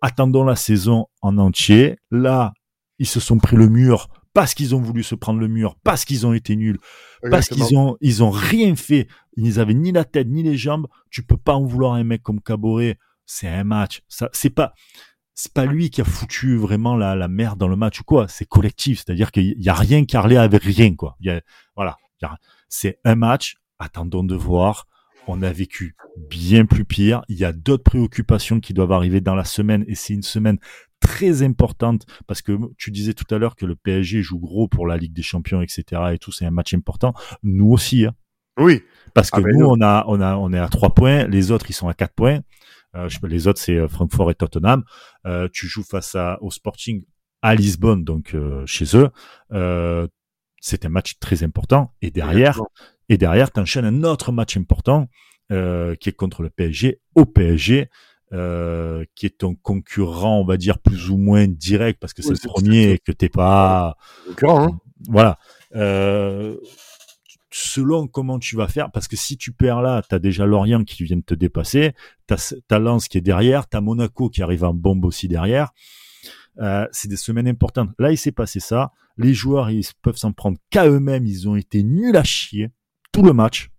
[0.01, 1.97] Attendons la saison en entier.
[2.11, 2.55] Là
[2.99, 6.07] ils se sont pris le mur parce qu'ils ont voulu se prendre le mur parce
[6.07, 6.79] qu'ils ont été nuls
[7.31, 9.09] parce qu'ils ont ils ont rien fait.
[9.37, 10.87] Ils avaient ni la tête ni les jambes.
[11.11, 14.51] Tu peux pas en vouloir à un mec comme Caboret c'est un match ça c'est
[14.51, 14.73] pas
[15.35, 18.29] c'est pas lui qui a foutu vraiment la, la merde dans le match ou quoi
[18.29, 21.41] c'est collectif c'est-à-dire qu'il y a rien qui allait avec rien quoi il y a,
[21.75, 21.99] voilà
[22.69, 24.87] c'est un match attendons de voir
[25.29, 29.35] on a vécu bien plus pire il y a d'autres préoccupations qui doivent arriver dans
[29.35, 30.59] la semaine et c'est une semaine
[31.01, 34.87] très importante parce que tu disais tout à l'heure que le PSG joue gros pour
[34.87, 35.85] la Ligue des Champions, etc.
[36.15, 37.13] Et tout, c'est un match important.
[37.43, 38.15] Nous aussi, hein.
[38.59, 38.83] Oui.
[39.13, 39.73] Parce que Ah ben nous, non.
[39.77, 41.27] on a, on a, on est à trois points.
[41.29, 42.41] Les autres, ils sont à quatre points.
[42.97, 44.85] Euh, je les autres, c'est euh, Francfort et Tottenham.
[45.27, 47.05] Euh, tu joues face à, au Sporting
[47.43, 49.11] à Lisbonne, donc euh, chez eux.
[50.61, 51.93] C'est un match très important.
[52.03, 52.61] Et derrière,
[53.09, 55.09] et derrière, t'enchaînes un autre match important
[55.49, 57.89] qui est contre le PSG au PSG.
[58.33, 62.31] Euh, qui est ton concurrent, on va dire plus ou moins direct parce que c'est
[62.31, 64.79] Oui, le premier et que t'es pas, Concurrent, hein.
[65.09, 65.39] voilà.
[65.77, 66.57] Euh,
[67.59, 70.85] selon comment tu vas faire, parce que si tu perds là, tu as déjà Lorient
[70.85, 71.95] qui vient de te dépasser,
[72.29, 75.73] tu as, Lens qui est derrière, tu as Monaco qui arrive en bombe aussi derrière.
[76.59, 77.91] Euh, c'est des semaines importantes.
[77.99, 78.93] Là, il s'est passé ça.
[79.17, 81.27] Les joueurs, ils peuvent s'en prendre qu'à eux-mêmes.
[81.27, 82.71] Ils ont été nuls à chier
[83.11, 83.71] tout le match.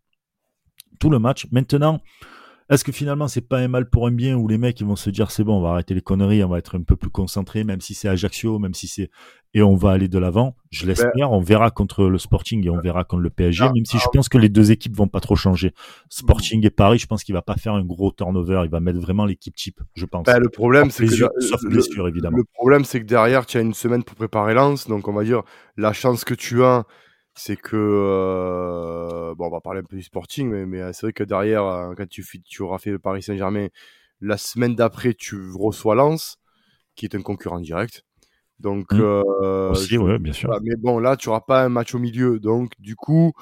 [1.00, 1.46] Tout le match.
[1.52, 2.02] Maintenant,
[2.70, 4.96] est-ce que finalement c'est pas un mal pour un bien où les mecs ils vont
[4.96, 7.10] se dire c'est bon, on va arrêter les conneries, on va être un peu plus
[7.10, 9.10] concentré, même si c'est Ajaccio, même si c'est
[9.54, 10.56] et on va aller de l'avant?
[10.70, 11.32] Je l'espère.
[11.32, 14.04] On verra contre le Sporting et on verra contre le PSG, Ah, même si je
[14.06, 15.74] ah, pense que les deux équipes vont pas trop changer.
[16.10, 18.62] Sporting et Paris, je pense qu'il va pas faire un gros turnover.
[18.66, 20.26] Il va mettre vraiment l'équipe type, je pense.
[20.26, 22.38] Bah, le problème, c'est que le- blessure, évidemment.
[22.38, 24.88] Le problème, c'est que derrière, tu as une semaine pour préparer Lens.
[24.88, 25.42] Donc, on va dire,
[25.78, 26.86] la chance que tu as,
[27.38, 27.76] c'est que.
[27.78, 31.24] euh, bon, on va parler un peu du sporting, mais, mais euh, c'est vrai que
[31.24, 33.68] derrière, euh, quand tu, tu auras fait le Paris Saint-Germain,
[34.22, 36.38] la semaine d'après, tu reçois Lens,
[36.96, 38.04] qui est un concurrent direct.
[38.60, 39.00] Donc, Mm.
[39.02, 40.50] euh, Aussi, je- ouais, bien sûr.
[40.50, 42.40] voilà, mais bon, là, tu auras pas un match au milieu.
[42.40, 43.34] Donc, du coup,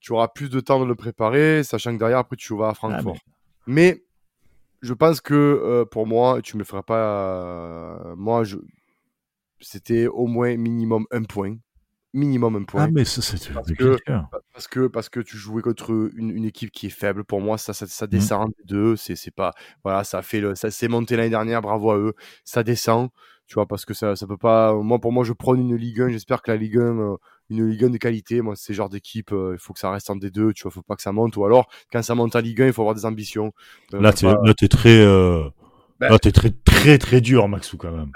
[0.00, 2.74] tu auras plus de temps de le préparer, sachant que derrière, après, tu vas à
[2.74, 3.18] Francfort.
[3.66, 4.02] mais...
[4.82, 8.14] je pense que euh, pour moi, tu me feras pas.
[8.16, 8.56] moi, je...
[9.60, 11.56] c'était au moins minimum un point.
[12.16, 12.84] Minimum un point.
[12.84, 13.96] Ah, mais ça, c'est Parce que-.
[14.52, 17.24] Parce que, parce que tu jouais contre une, une équipe qui est faible.
[17.24, 17.88] Pour moi, ça, ça, Mmh.
[17.88, 18.96] ça descend des deux.
[18.96, 19.52] C'est, c'est pas,
[19.84, 21.60] voilà, ça fait le, ça s'est monté l'année dernière.
[21.62, 22.14] Bravo à eux.
[22.44, 23.10] Ça descend.
[23.46, 26.00] Tu vois, parce que ça, ça peut pas, moi, pour moi, je prône une Ligue
[26.00, 26.08] 1.
[26.08, 27.16] J'espère que la Ligue 1, euh,
[27.48, 28.40] une Ligue 1 de qualité.
[28.40, 30.52] Moi, ces genres d'équipe, euh, il faut que ça reste en D2.
[30.52, 31.36] Tu vois, faut pas que ça monte.
[31.36, 33.52] Ou alors, quand ça monte en Ligue 1, il faut avoir des ambitions.
[33.94, 35.44] Euh, Là, faut t'es, pas- là, t'es très, euh,
[35.98, 38.10] Bah- là, t'es très, très, très dur, Maxou, quand même.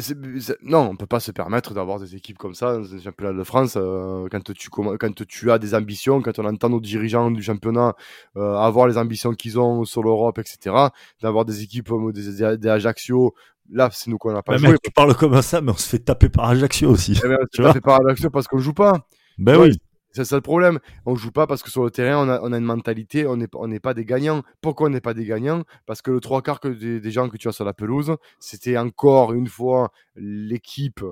[0.00, 3.32] C'est- non, on peut pas se permettre d'avoir des équipes comme ça dans un championnat
[3.32, 6.80] de France euh, quand tu commen- quand tu as des ambitions, quand on entend nos
[6.80, 7.94] dirigeants du championnat
[8.36, 10.74] euh, avoir les ambitions qu'ils ont sur l'Europe, etc.
[11.22, 13.34] D'avoir des équipes comme des, des, des Ajaccio,
[13.70, 14.72] là c'est nous qu'on n'a pas Bah, joué.
[14.72, 17.18] mec, tu parles comme ça, mais on se fait taper par Ajaccio aussi.
[17.24, 19.06] Eh ben, vois pas fait par Ajaccio parce qu'on joue pas.
[19.38, 19.78] Ben oui.
[20.12, 20.78] C'est ça le problème.
[21.06, 23.36] On joue pas parce que sur le terrain, on a, on a une mentalité, on
[23.36, 24.42] n'est on pas des gagnants.
[24.60, 25.64] Pourquoi on n'est pas des gagnants?
[25.86, 28.14] Parce que le trois quarts que des, des gens que tu as sur la pelouse,
[28.38, 31.02] c'était encore une fois l'équipe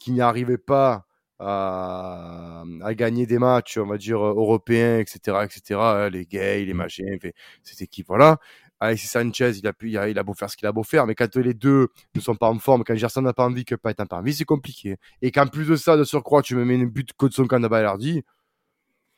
[0.00, 1.06] qui n'y arrivait pas
[1.38, 6.76] à, à gagner des matchs, on va dire, européens, etc., etc., les gays, les Mm.
[6.76, 7.18] machins,
[7.62, 8.38] cette équipe-là.
[8.82, 10.82] Alexis Sanchez, il a, pu, il, a, il a beau faire ce qu'il a beau
[10.82, 13.64] faire, mais quand les deux ne sont pas en forme, quand Gerson n'a pas envie,
[13.64, 14.96] que pas n'a pas envie, c'est compliqué.
[15.22, 17.60] Et qu'en plus de ça, de surcroît, tu me mets une but contre son camp
[17.60, 18.24] de Balardi,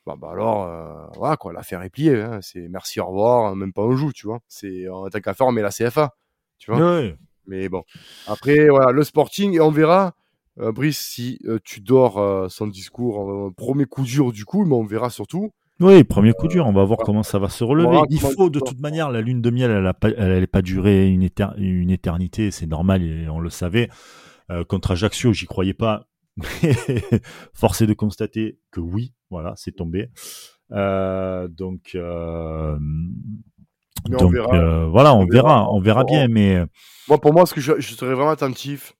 [0.05, 2.21] bah, bah alors, euh, voilà, quoi, l'affaire est pliée.
[2.21, 2.41] Hein.
[2.43, 4.41] C'est merci, au revoir, même pas on joue, tu vois.
[4.49, 6.15] C'est en tant qu'à faire, on met la CFA,
[6.59, 7.01] tu vois.
[7.01, 7.17] Ouais.
[7.47, 7.85] Mais bon.
[8.27, 10.15] Après, voilà, le sporting, et on verra,
[10.61, 14.85] euh, Brice, si euh, tu dors son discours, premier coup dur du coup, mais on
[14.85, 15.53] verra surtout.
[15.81, 16.67] Oui, premier coup dur.
[16.67, 17.99] On va voir comment ça va se relever.
[18.11, 20.11] Il faut, de toute manière, la lune de miel, elle n'a pas,
[20.51, 22.51] pas durer une, éter- une éternité.
[22.51, 23.89] C'est normal et on le savait.
[24.51, 26.07] Euh, contre Ajaccio, j'y croyais pas.
[26.37, 26.75] Mais
[27.53, 30.11] force est de constater que oui, voilà, c'est tombé.
[30.73, 32.77] Euh, donc, euh,
[34.21, 34.87] on verra.
[34.87, 35.73] voilà, on, On verra, verra.
[35.73, 36.29] on verra bien.
[36.29, 36.65] Mais
[37.09, 38.95] Moi, pour moi, ce que je, je serais vraiment attentif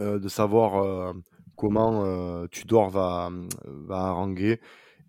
[0.00, 1.12] de savoir
[1.56, 3.30] comment Tudor va,
[3.86, 4.60] va haranguer.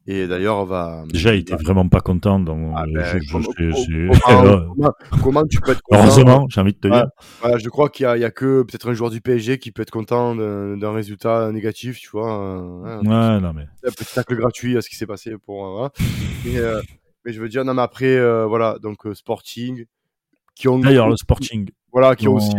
[0.08, 1.04] Et d'ailleurs, va.
[1.08, 2.40] déjà, il était vraiment pas content.
[2.40, 5.72] Donc, Ah, euh, ben, je- je- comment- j'ai- j'ai- comment, euh, comment- comment tu peux
[5.72, 7.06] être content heureusement, j'ai envie de te dire.
[7.42, 9.92] Voilà, je crois qu'il y a, que peut-être un joueur du PSG qui peut être
[9.92, 12.34] content d'un résultat négatif, tu vois.
[12.42, 13.68] euh, ouais, Ouais, non mais.
[13.86, 15.66] un petit tacle gratuit à ce qui s'est passé pour.
[15.66, 15.92] euh, voilà.
[16.46, 16.82] mais, euh,
[17.26, 19.86] mais je veux dire, non, mais après, euh, voilà, donc euh, Sporting,
[20.56, 20.80] qui ont.
[20.80, 22.56] D'ailleurs, le Sporting, Voilà, qui ont aussi.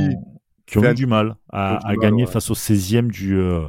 [0.66, 2.30] qui ont eu du mal à, gagner ouais.
[2.30, 3.66] face au 16e du euh,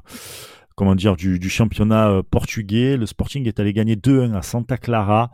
[0.82, 2.98] comment dire du, du championnat euh, portugais.
[2.98, 5.30] Le Sporting est allé gagner 2-1 à Santa Clara,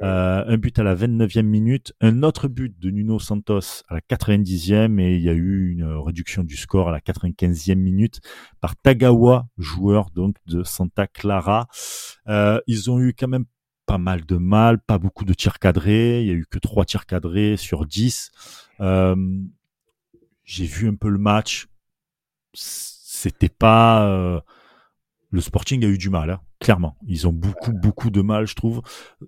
[0.00, 4.00] euh, un but à la 29e minute, un autre but de Nuno Santos à la
[4.00, 8.20] 90e et il y a eu une réduction du score à la 95e minute
[8.60, 11.66] par Tagawa, joueur donc de Santa Clara.
[12.28, 13.46] Euh, ils ont eu quand même
[13.86, 16.20] pas mal de mal, pas beaucoup de tirs cadrés.
[16.20, 18.30] Il y a eu que trois tirs cadrés sur 10.
[18.78, 19.16] Euh,
[20.44, 21.66] j'ai vu un peu le match.
[22.54, 24.06] C'était pas.
[24.06, 24.40] euh,
[25.32, 26.96] le Sporting a eu du mal, hein, clairement.
[27.08, 28.82] Ils ont beaucoup, beaucoup de mal, je trouve.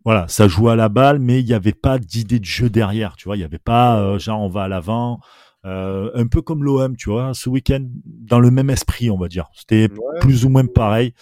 [0.05, 3.17] Voilà, ça joue à la balle, mais il n'y avait pas d'idée de jeu derrière.
[3.17, 5.19] Tu vois, il n'y avait pas euh, genre on va à l'avant.
[5.65, 9.29] Euh, un peu comme l'OM, tu vois, ce week-end, dans le même esprit, on va
[9.29, 9.47] dire.
[9.55, 9.89] C'était
[10.21, 11.15] plus ou moins pareil.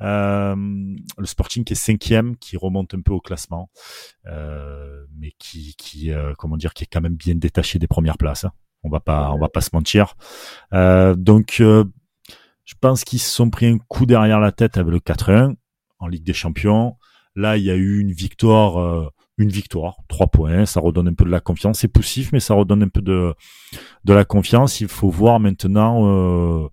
[0.00, 0.56] Euh,
[1.18, 3.68] le Sporting qui est cinquième, qui remonte un peu au classement,
[4.24, 8.46] mais qui, qui comment dire, qui est quand même bien détaché des premières places.
[8.46, 8.52] Hein.
[8.84, 10.14] On va pas, on va pas se mentir.
[10.72, 11.62] Donc,
[12.70, 15.54] je pense qu'ils se sont pris un coup derrière la tête avec le 4-1
[15.98, 16.96] en Ligue des Champions.
[17.34, 19.10] Là, il y a eu une victoire
[19.40, 21.80] une victoire, trois points, ça redonne un peu de la confiance.
[21.80, 23.34] C'est poussif, mais ça redonne un peu de,
[24.04, 24.80] de la confiance.
[24.80, 26.68] Il faut voir maintenant euh,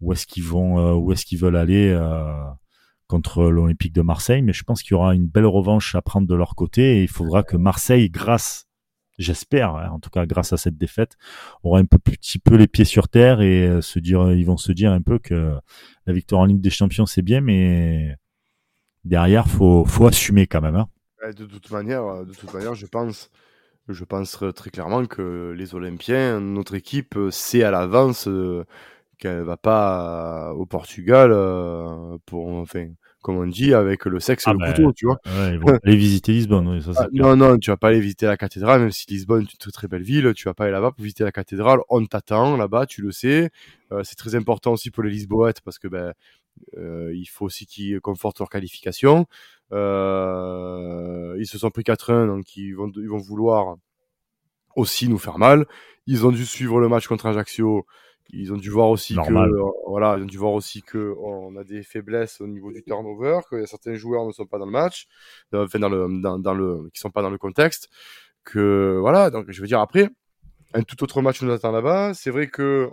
[0.00, 2.30] où est-ce qu'ils vont, euh, où est-ce qu'ils veulent aller euh,
[3.06, 4.42] contre l'Olympique de Marseille.
[4.42, 7.02] Mais je pense qu'il y aura une belle revanche à prendre de leur côté et
[7.02, 8.66] il faudra que Marseille, grâce,
[9.18, 11.16] j'espère, hein, en tout cas grâce à cette défaite,
[11.62, 14.72] aura un peu petit peu les pieds sur terre et se dire, ils vont se
[14.72, 15.54] dire un peu que
[16.06, 18.16] la victoire en Ligue des Champions c'est bien, mais
[19.04, 20.76] derrière faut, faut assumer quand même.
[20.76, 20.88] Hein.
[21.32, 23.30] De toute manière, euh, de toute manière, je pense,
[23.88, 28.64] je pense très clairement que les Olympiens, notre équipe sait à l'avance euh,
[29.18, 32.88] qu'elle va pas au Portugal euh, pour, enfin,
[33.24, 35.18] comme on dit, avec le sexe et ah le ben, couteau, tu vois.
[35.26, 36.80] Ouais, aller visiter Lisbonne.
[36.80, 39.52] ça, ah, non, non, tu vas pas aller visiter la cathédrale, même si Lisbonne est
[39.52, 41.80] une très, très belle ville, tu vas pas aller là-bas pour visiter la cathédrale.
[41.88, 43.50] On t'attend là-bas, tu le sais.
[44.02, 46.12] c'est très important aussi pour les Lisboètes parce que ben,
[46.76, 49.26] il faut aussi qu'ils confortent leur qualification.
[49.72, 53.76] Euh, ils se sont pris 4-1, donc ils vont, ils vont vouloir
[54.76, 55.66] aussi nous faire mal.
[56.06, 57.86] Ils ont dû suivre le match contre Ajaccio.
[58.30, 61.56] Ils ont dû voir aussi que, euh, voilà, ils ont dû voir aussi que on
[61.56, 64.72] a des faiblesses au niveau du turnover, que certains joueurs ne sont pas dans le
[64.72, 65.06] match,
[65.52, 67.88] euh, enfin dans le, dans, dans le, qui sont pas dans le contexte.
[68.42, 70.08] Que voilà, donc je veux dire après,
[70.72, 72.12] un tout autre match nous attend là-bas.
[72.14, 72.90] C'est vrai que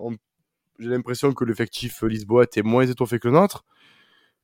[0.79, 3.65] j'ai l'impression que l'effectif Lisboa est moins étoffé que le nôtre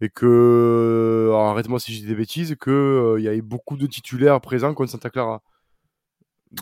[0.02, 4.40] et que, arrête-moi si j'ai des bêtises, que euh, il y avait beaucoup de titulaires
[4.42, 5.42] présents contre Santa Clara.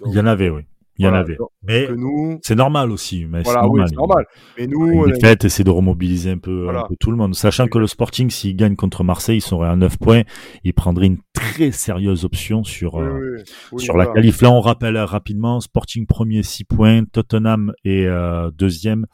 [0.06, 0.64] Il y en avait, oui.
[0.98, 1.38] Il y en avait.
[1.64, 2.40] mais nous...
[2.42, 3.26] c'est normal aussi.
[3.26, 3.82] Mais voilà, normal.
[3.82, 4.26] Oui, c'est normal.
[4.58, 7.36] Mais nous, les fêtes, essayer de remobiliser un peu, un peu, tout le monde.
[7.36, 10.24] Sachant que le Sporting, s'il gagne contre Marseille, il serait à 9 points.
[10.64, 13.38] Il prendrait une très sérieuse option sur, euh,
[13.78, 14.42] sur la qualif.
[14.42, 19.06] Là, on rappelle rapidement, Sporting premier 6 points, Tottenham est euh, deuxième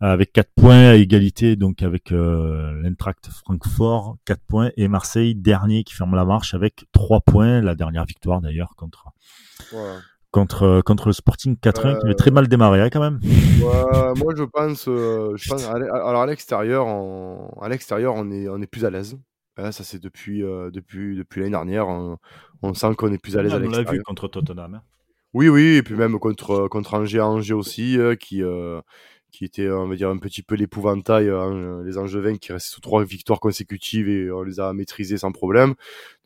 [0.00, 5.84] avec 4 points à égalité donc avec euh, l'Eintracht Francfort 4 points et Marseille dernier
[5.84, 9.06] qui ferme la marche avec 3 points la dernière victoire d'ailleurs contre
[10.34, 13.20] contre euh, contre le Sporting 4-1 qui avait très mal démarré hein, quand même.
[13.60, 16.86] moi je pense, euh, je pense alors à l'extérieur
[17.62, 19.16] à l'extérieur on est on est plus à l'aise.
[19.56, 23.60] ça c'est depuis depuis depuis l'année dernière on, sent qu'on est plus à l'aise à
[23.60, 23.88] l'extérieur.
[23.88, 24.74] On l'a vu contre Tottenham.
[24.74, 24.82] Hein.
[25.34, 28.42] Oui oui et puis même contre contre Angers Angers aussi qui
[29.34, 32.80] qui était, on va dire, un petit peu l'épouvantail, hein, les Angevins qui restaient sous
[32.80, 35.74] trois victoires consécutives et on les a maîtrisés sans problème.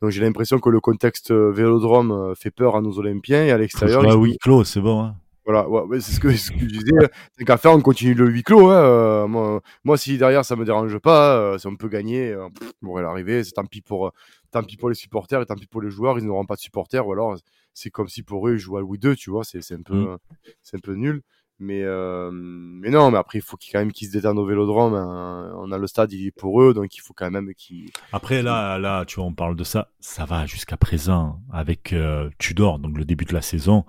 [0.01, 3.51] Donc j'ai l'impression que le contexte euh, vélodrome euh, fait peur à nos Olympiens et
[3.51, 4.03] à l'extérieur.
[4.07, 5.01] Ah huis clos, c'est bon.
[5.01, 5.15] Hein.
[5.43, 7.09] Voilà, ouais, c'est ce que, ce que je disais.
[7.35, 8.69] C'est qu'à faire, on continue le huis clos.
[8.69, 8.83] Hein.
[8.83, 12.51] Euh, moi, moi, si derrière ça me dérange pas, si on peut gagner, on
[12.85, 13.43] pourrait l'arriver.
[13.43, 14.11] C'est tant pis pour,
[14.51, 16.19] tant pis pour les supporters et tant pis pour les joueurs.
[16.19, 17.35] Ils n'auront pas de supporters ou alors
[17.73, 19.43] c'est comme si pour eux ils jouaient à Louis II, tu vois.
[19.43, 20.17] C'est un peu, mmh.
[20.61, 21.23] c'est un peu nul.
[21.61, 24.93] Mais, euh, mais non, mais après, il faut quand même qu'ils se détendent au vélodrome.
[24.93, 25.53] Hein.
[25.57, 27.89] On a le stade, il est pour eux, donc il faut quand même qu'ils.
[28.13, 29.89] Après, là, là, tu vois, on parle de ça.
[29.99, 33.83] Ça va jusqu'à présent avec euh, Tudor, donc le début de la saison.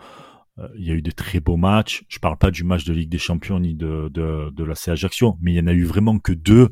[0.59, 2.05] Euh, il y a eu de très beaux matchs.
[2.09, 4.91] Je parle pas du match de Ligue des Champions ni de, de, de la C
[4.91, 6.71] Ajaccio, mais il y en a eu vraiment que deux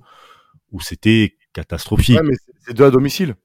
[0.72, 2.20] où c'était catastrophique.
[2.20, 2.36] Ouais, mais
[2.66, 3.36] c'est deux à domicile.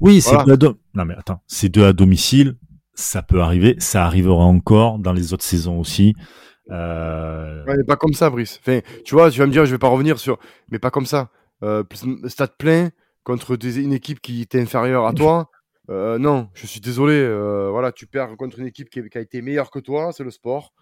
[0.00, 0.82] Oui, c'est deux à domicile.
[0.94, 2.56] Non, mais attends, c'est deux à domicile.
[2.94, 3.76] Ça peut arriver.
[3.78, 6.16] Ça arrivera encore dans les autres saisons aussi.
[6.70, 7.64] Euh...
[7.64, 8.60] Ouais, mais pas comme ça, Brice.
[8.60, 10.38] Enfin, tu vois, tu vas me dire, je vais pas revenir sur,
[10.70, 11.30] mais pas comme ça.
[11.62, 11.82] Euh,
[12.26, 12.90] stade plein
[13.24, 15.50] contre des, une équipe qui était inférieure à toi.
[15.90, 17.14] Euh, non, je suis désolé.
[17.14, 20.22] Euh, voilà, tu perds contre une équipe qui, qui a été meilleure que toi, c'est
[20.22, 20.74] le sport.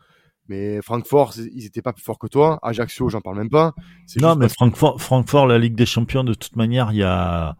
[0.49, 2.59] Mais Francfort, ils étaient pas plus forts que toi.
[2.63, 3.73] Ajaccio, j'en parle même pas.
[4.21, 7.55] Non, mais Francfort, Francfort, la Ligue des Champions, de toute manière, il y a,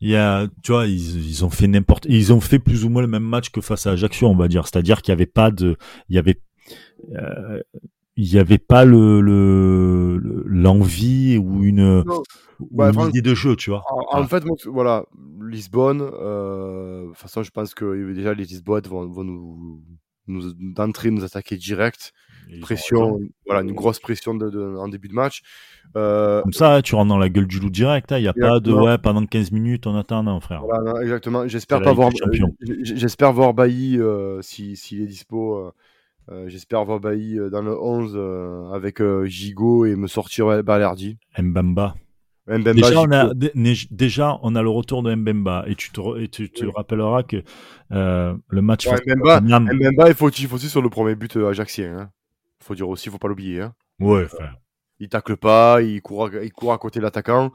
[0.00, 2.88] il y a, tu vois, ils, ils ont fait n'importe, ils ont fait plus ou
[2.88, 4.66] moins le même match que face à Ajaccio, on va dire.
[4.66, 5.76] C'est-à-dire qu'il y avait pas de,
[6.08, 6.40] il y avait
[8.16, 9.20] il n'y avait pas le
[10.46, 12.04] l'envie ou une,
[12.70, 13.82] bah, idée de jeu, tu vois.
[14.10, 15.04] En, fait, voilà,
[15.40, 16.02] Lisbonne.
[16.02, 19.82] Euh, de toute façon, je pense que déjà les Lisboètes vont, vont nous,
[20.26, 22.12] nous d'entrée nous attaquer direct.
[22.60, 25.42] pression, voilà, une grosse pression de, en début de match.
[25.96, 28.10] Euh, Comme ça, tu rentres dans la gueule du loup direct.
[28.10, 30.62] Il hein, n'y a pas de ouais pendant 15 minutes on attend, non frère.
[30.62, 31.48] Voilà, exactement.
[31.48, 32.10] J'espère pas voir.
[32.60, 33.98] J'espère voir Bailly
[34.42, 35.72] s'il si, est dispo euh,
[36.46, 41.18] j'espère voir Bailly euh, dans le 11 euh, avec Gigot et me sortir Balerdi.
[41.38, 41.94] Mbamba.
[42.48, 43.32] Mbemba déjà, on a,
[43.90, 47.42] déjà, on a le retour de Mbemba et tu te, et tu te rappelleras que
[47.90, 51.98] le match ouais, Mbemba, Mbemba, il faut, il aussi sur le premier but ajaxien.
[51.98, 52.10] Hein.
[52.60, 53.60] Faut dire aussi, faut pas l'oublier.
[53.60, 53.74] Hein.
[54.00, 54.26] Ouais.
[54.98, 57.52] Il tacle pas, il court, à, il court à côté de l'attaquant.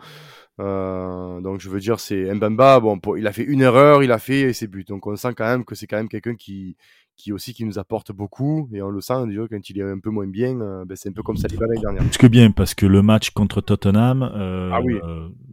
[0.59, 2.79] Euh, donc je veux dire, c'est Mbamba.
[2.79, 4.85] Bon, pour- il a fait une erreur, il a fait ses buts.
[4.87, 6.75] Donc on sent quand même que c'est quand même quelqu'un qui,
[7.15, 8.67] qui aussi qui nous apporte beaucoup.
[8.73, 10.59] Et on le sent déjà quand il est un peu moins bien.
[10.61, 12.03] euh, ben, c'est un peu comme Saliba l'année dernière.
[12.03, 14.99] Plus que bien, parce que le match contre Tottenham, euh, Ah oui.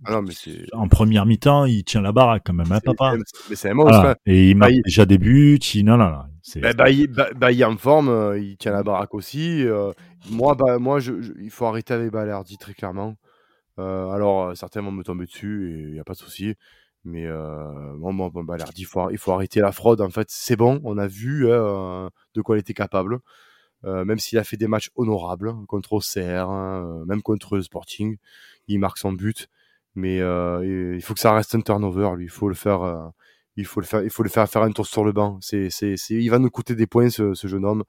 [0.07, 0.65] Ah non, mais c'est.
[0.73, 3.15] en première mi-temps, il tient la baraque quand même, hein, papa
[3.51, 3.95] Mais c'est un monstre.
[4.07, 4.15] Hein.
[4.27, 5.57] Et il marque Bah, il- déjà des buts.
[5.75, 5.85] Il...
[5.85, 6.19] Non, non, non.
[6.43, 9.65] c'est- Ben, Bailly, Ba- Bailly en forme, il tient la baraque aussi.
[10.31, 13.17] moi, bah, moi je, je- il faut arrêter avec Balerdi, très clairement.
[13.79, 16.55] Euh, alors, euh, certains vont me tomber dessus et il n'y a pas de souci.
[17.05, 20.01] Mais euh, bon, bon, bon, Balerdi, il faut, il faut arrêter la fraude.
[20.01, 23.21] En fait, c'est bon, on a vu hein, de quoi il était capable.
[23.85, 28.17] Euh, même s'il a fait des matchs honorables contre Auxerre, hein, euh, même contre Sporting,
[28.69, 29.49] il marque son but.
[29.95, 32.25] Mais euh, il faut que ça reste un turnover, lui.
[32.25, 33.13] Il faut le faire.
[33.57, 35.39] il faut le faire, il faut le faire faire un tour sur le banc.
[35.41, 37.85] C'est, c'est, c'est, il va nous coûter des points ce, ce jeune homme.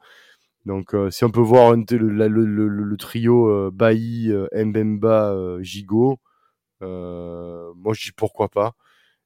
[0.65, 6.19] Donc, euh, si on peut voir le, trio euh, Bailly, euh, Mbemba, Gigot,
[6.81, 8.73] moi je dis pourquoi pas.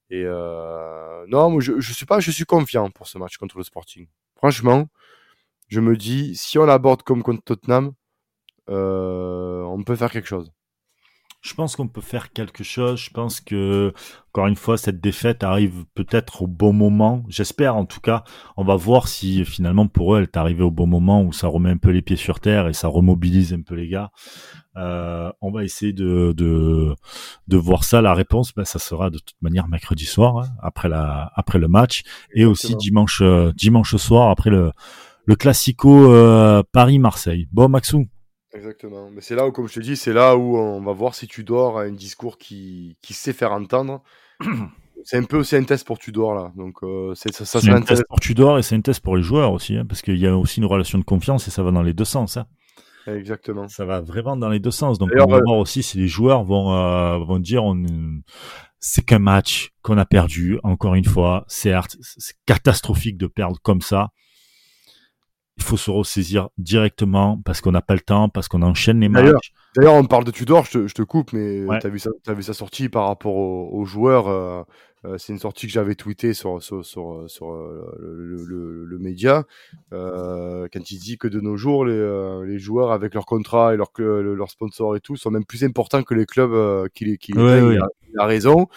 [0.10, 3.64] Et non, moi, je, je suis pas, je suis confiant pour ce match contre le
[3.64, 4.08] Sporting.
[4.36, 4.88] Franchement,
[5.68, 7.94] je me dis si on l'aborde comme contre Tottenham,
[8.68, 10.52] on peut faire quelque chose.
[11.42, 13.00] Je pense qu'on peut faire quelque chose.
[13.00, 13.94] Je pense que,
[14.32, 17.24] encore une fois, cette défaite arrive peut-être au bon moment.
[17.30, 18.26] J'espère, en tout cas.
[18.58, 21.48] On va voir si finalement pour eux, elle est arrivée au bon moment où ça
[21.48, 24.12] remet un peu les pieds sur terre et ça remobilise un peu les gars.
[24.76, 26.94] Euh, on va essayer de, de,
[27.48, 28.02] de voir ça.
[28.02, 31.70] La réponse, ben, ça sera de toute manière mercredi soir, hein, après la, après le
[31.70, 34.72] match, et aussi dimanche, euh, dimanche soir après le,
[35.26, 37.48] le classico euh, Paris-Marseille.
[37.52, 38.08] Bon, Maxou.
[38.54, 39.10] Exactement.
[39.12, 41.28] Mais c'est là où, comme je te dis, c'est là où on va voir si
[41.28, 44.02] Tudor a un discours qui, qui sait faire entendre.
[45.04, 46.52] c'est un peu aussi un test pour Tudor là.
[46.56, 49.16] Donc euh, c'est ça, ça C'est un test pour Tudor et c'est un test pour
[49.16, 51.64] les joueurs aussi, hein, parce qu'il y a aussi une relation de confiance et ça
[51.64, 52.38] va dans les deux sens.
[52.38, 52.46] Hein.
[53.08, 53.68] Exactement.
[53.68, 54.98] Ça va vraiment dans les deux sens.
[54.98, 57.84] Donc on va euh, voir aussi si les joueurs vont euh, vont dire on
[58.80, 60.60] c'est qu'un match qu'on a perdu.
[60.64, 64.10] Encore une fois, certes, c'est catastrophique de perdre comme ça.
[65.60, 69.10] Il faut se ressaisir directement parce qu'on n'a pas le temps, parce qu'on enchaîne les
[69.10, 69.52] matchs.
[69.76, 71.80] D'ailleurs, on parle de Tudor, je te, je te coupe, mais Ouais.
[71.80, 74.28] tu as vu, sa- t'as vu sa sortie par rapport aux, aux joueurs.
[74.30, 74.64] euh,
[75.06, 78.86] euh, c'est une sortie que j'avais tweetée sur, sur, sur, sur, euh, le, le- le-
[78.86, 79.44] le média.
[79.92, 83.88] quand il dit que de nos jours, les, les joueurs, avec leur contrat et leur,
[83.96, 87.34] cl- leur sponsor et tout, sont même plus importants que les clubs qui, les- qui
[87.34, 87.64] Ouais, payent.
[87.64, 87.76] ouais.
[87.76, 88.68] Il, a, il a raison.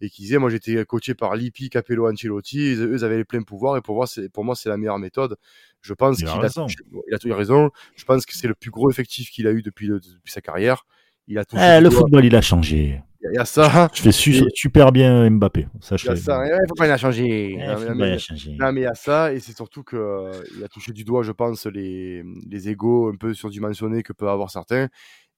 [0.00, 3.24] Et qui disait, moi j'étais coaché par Lippi, Capello, Ancelotti, ils- eux ils avaient les
[3.24, 5.36] pleins pouvoirs et pour moi c'est pour moi c'est la meilleure méthode.
[5.80, 6.66] Je pense Il a qu'il a, raison.
[6.66, 6.78] touché-
[7.08, 7.70] il a tout raison.
[7.96, 10.40] Je pense que c'est le plus gros effectif qu'il a eu depuis, le- depuis sa
[10.40, 10.84] carrière.
[11.26, 13.02] Il a touché Eh, le football, il a changé.
[13.20, 13.90] Il y a ça.
[13.92, 15.66] Je fais su- Et- super bien Mbappé.
[15.80, 16.46] Ça, Il y a ça.
[16.46, 17.54] Il faut pas il a changé?
[17.54, 18.56] Eh, Non, mais- il a changé.
[18.58, 21.02] non, mais il y a ça, et c'est surtout que euh, il a touché du
[21.04, 24.88] doigt, je pense, les, les égaux un peu surdimensionnés que peuvent avoir certains.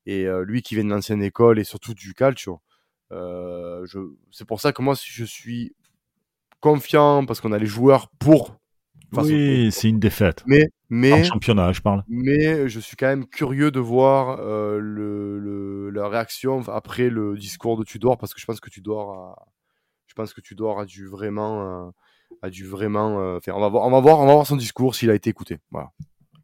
[0.07, 2.70] Et euh, lui qui vient de l'ancienne école et surtout du calcio, je...
[3.11, 5.75] c'est pour ça que moi je suis
[6.61, 8.57] confiant parce qu'on a les joueurs pour.
[9.13, 10.45] Oui, c'est une défaite.
[10.89, 12.05] Mais, En championnat, je parle.
[12.09, 17.37] mais je suis quand même curieux de voir euh, le, le- la réaction après le
[17.37, 19.47] discours de Tudor parce que je pense que Tudor a,
[20.07, 21.91] je pense que Tudor a dû vraiment, euh,
[22.43, 23.39] a dû vraiment, euh.
[23.49, 25.59] On va voir, on va voir, on va voir son discours s'il a été écouté.
[25.71, 25.91] Voilà.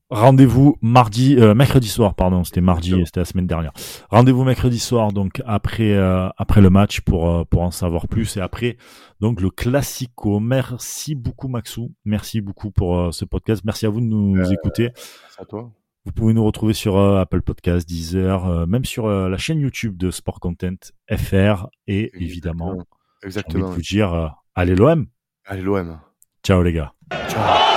[0.08, 3.06] Rendez-vous mardi, euh, mercredi soir, pardon, c'était mardi, Exactement.
[3.06, 3.72] c'était la semaine dernière.
[4.08, 8.36] Rendez-vous mercredi soir, donc après euh, après le match pour euh, pour en savoir plus
[8.36, 8.76] et après
[9.20, 10.38] donc le classico.
[10.38, 14.44] Merci beaucoup Maxou, merci beaucoup pour euh, ce podcast, merci à vous de nous Euh,
[14.52, 14.90] écouter.
[15.38, 15.72] À toi.
[16.04, 19.96] Vous pouvez nous retrouver sur euh, Apple Podcast, Deezer, euh, même sur la chaîne YouTube
[19.96, 20.76] de Sport Content
[21.10, 22.84] FR et évidemment, j'ai envie
[23.22, 23.70] de Exactement.
[23.70, 25.06] vous dire, euh, allez l'OM,
[25.46, 25.98] Allez l'OM.
[26.44, 26.92] ciao les gars.
[27.28, 27.75] Ciao.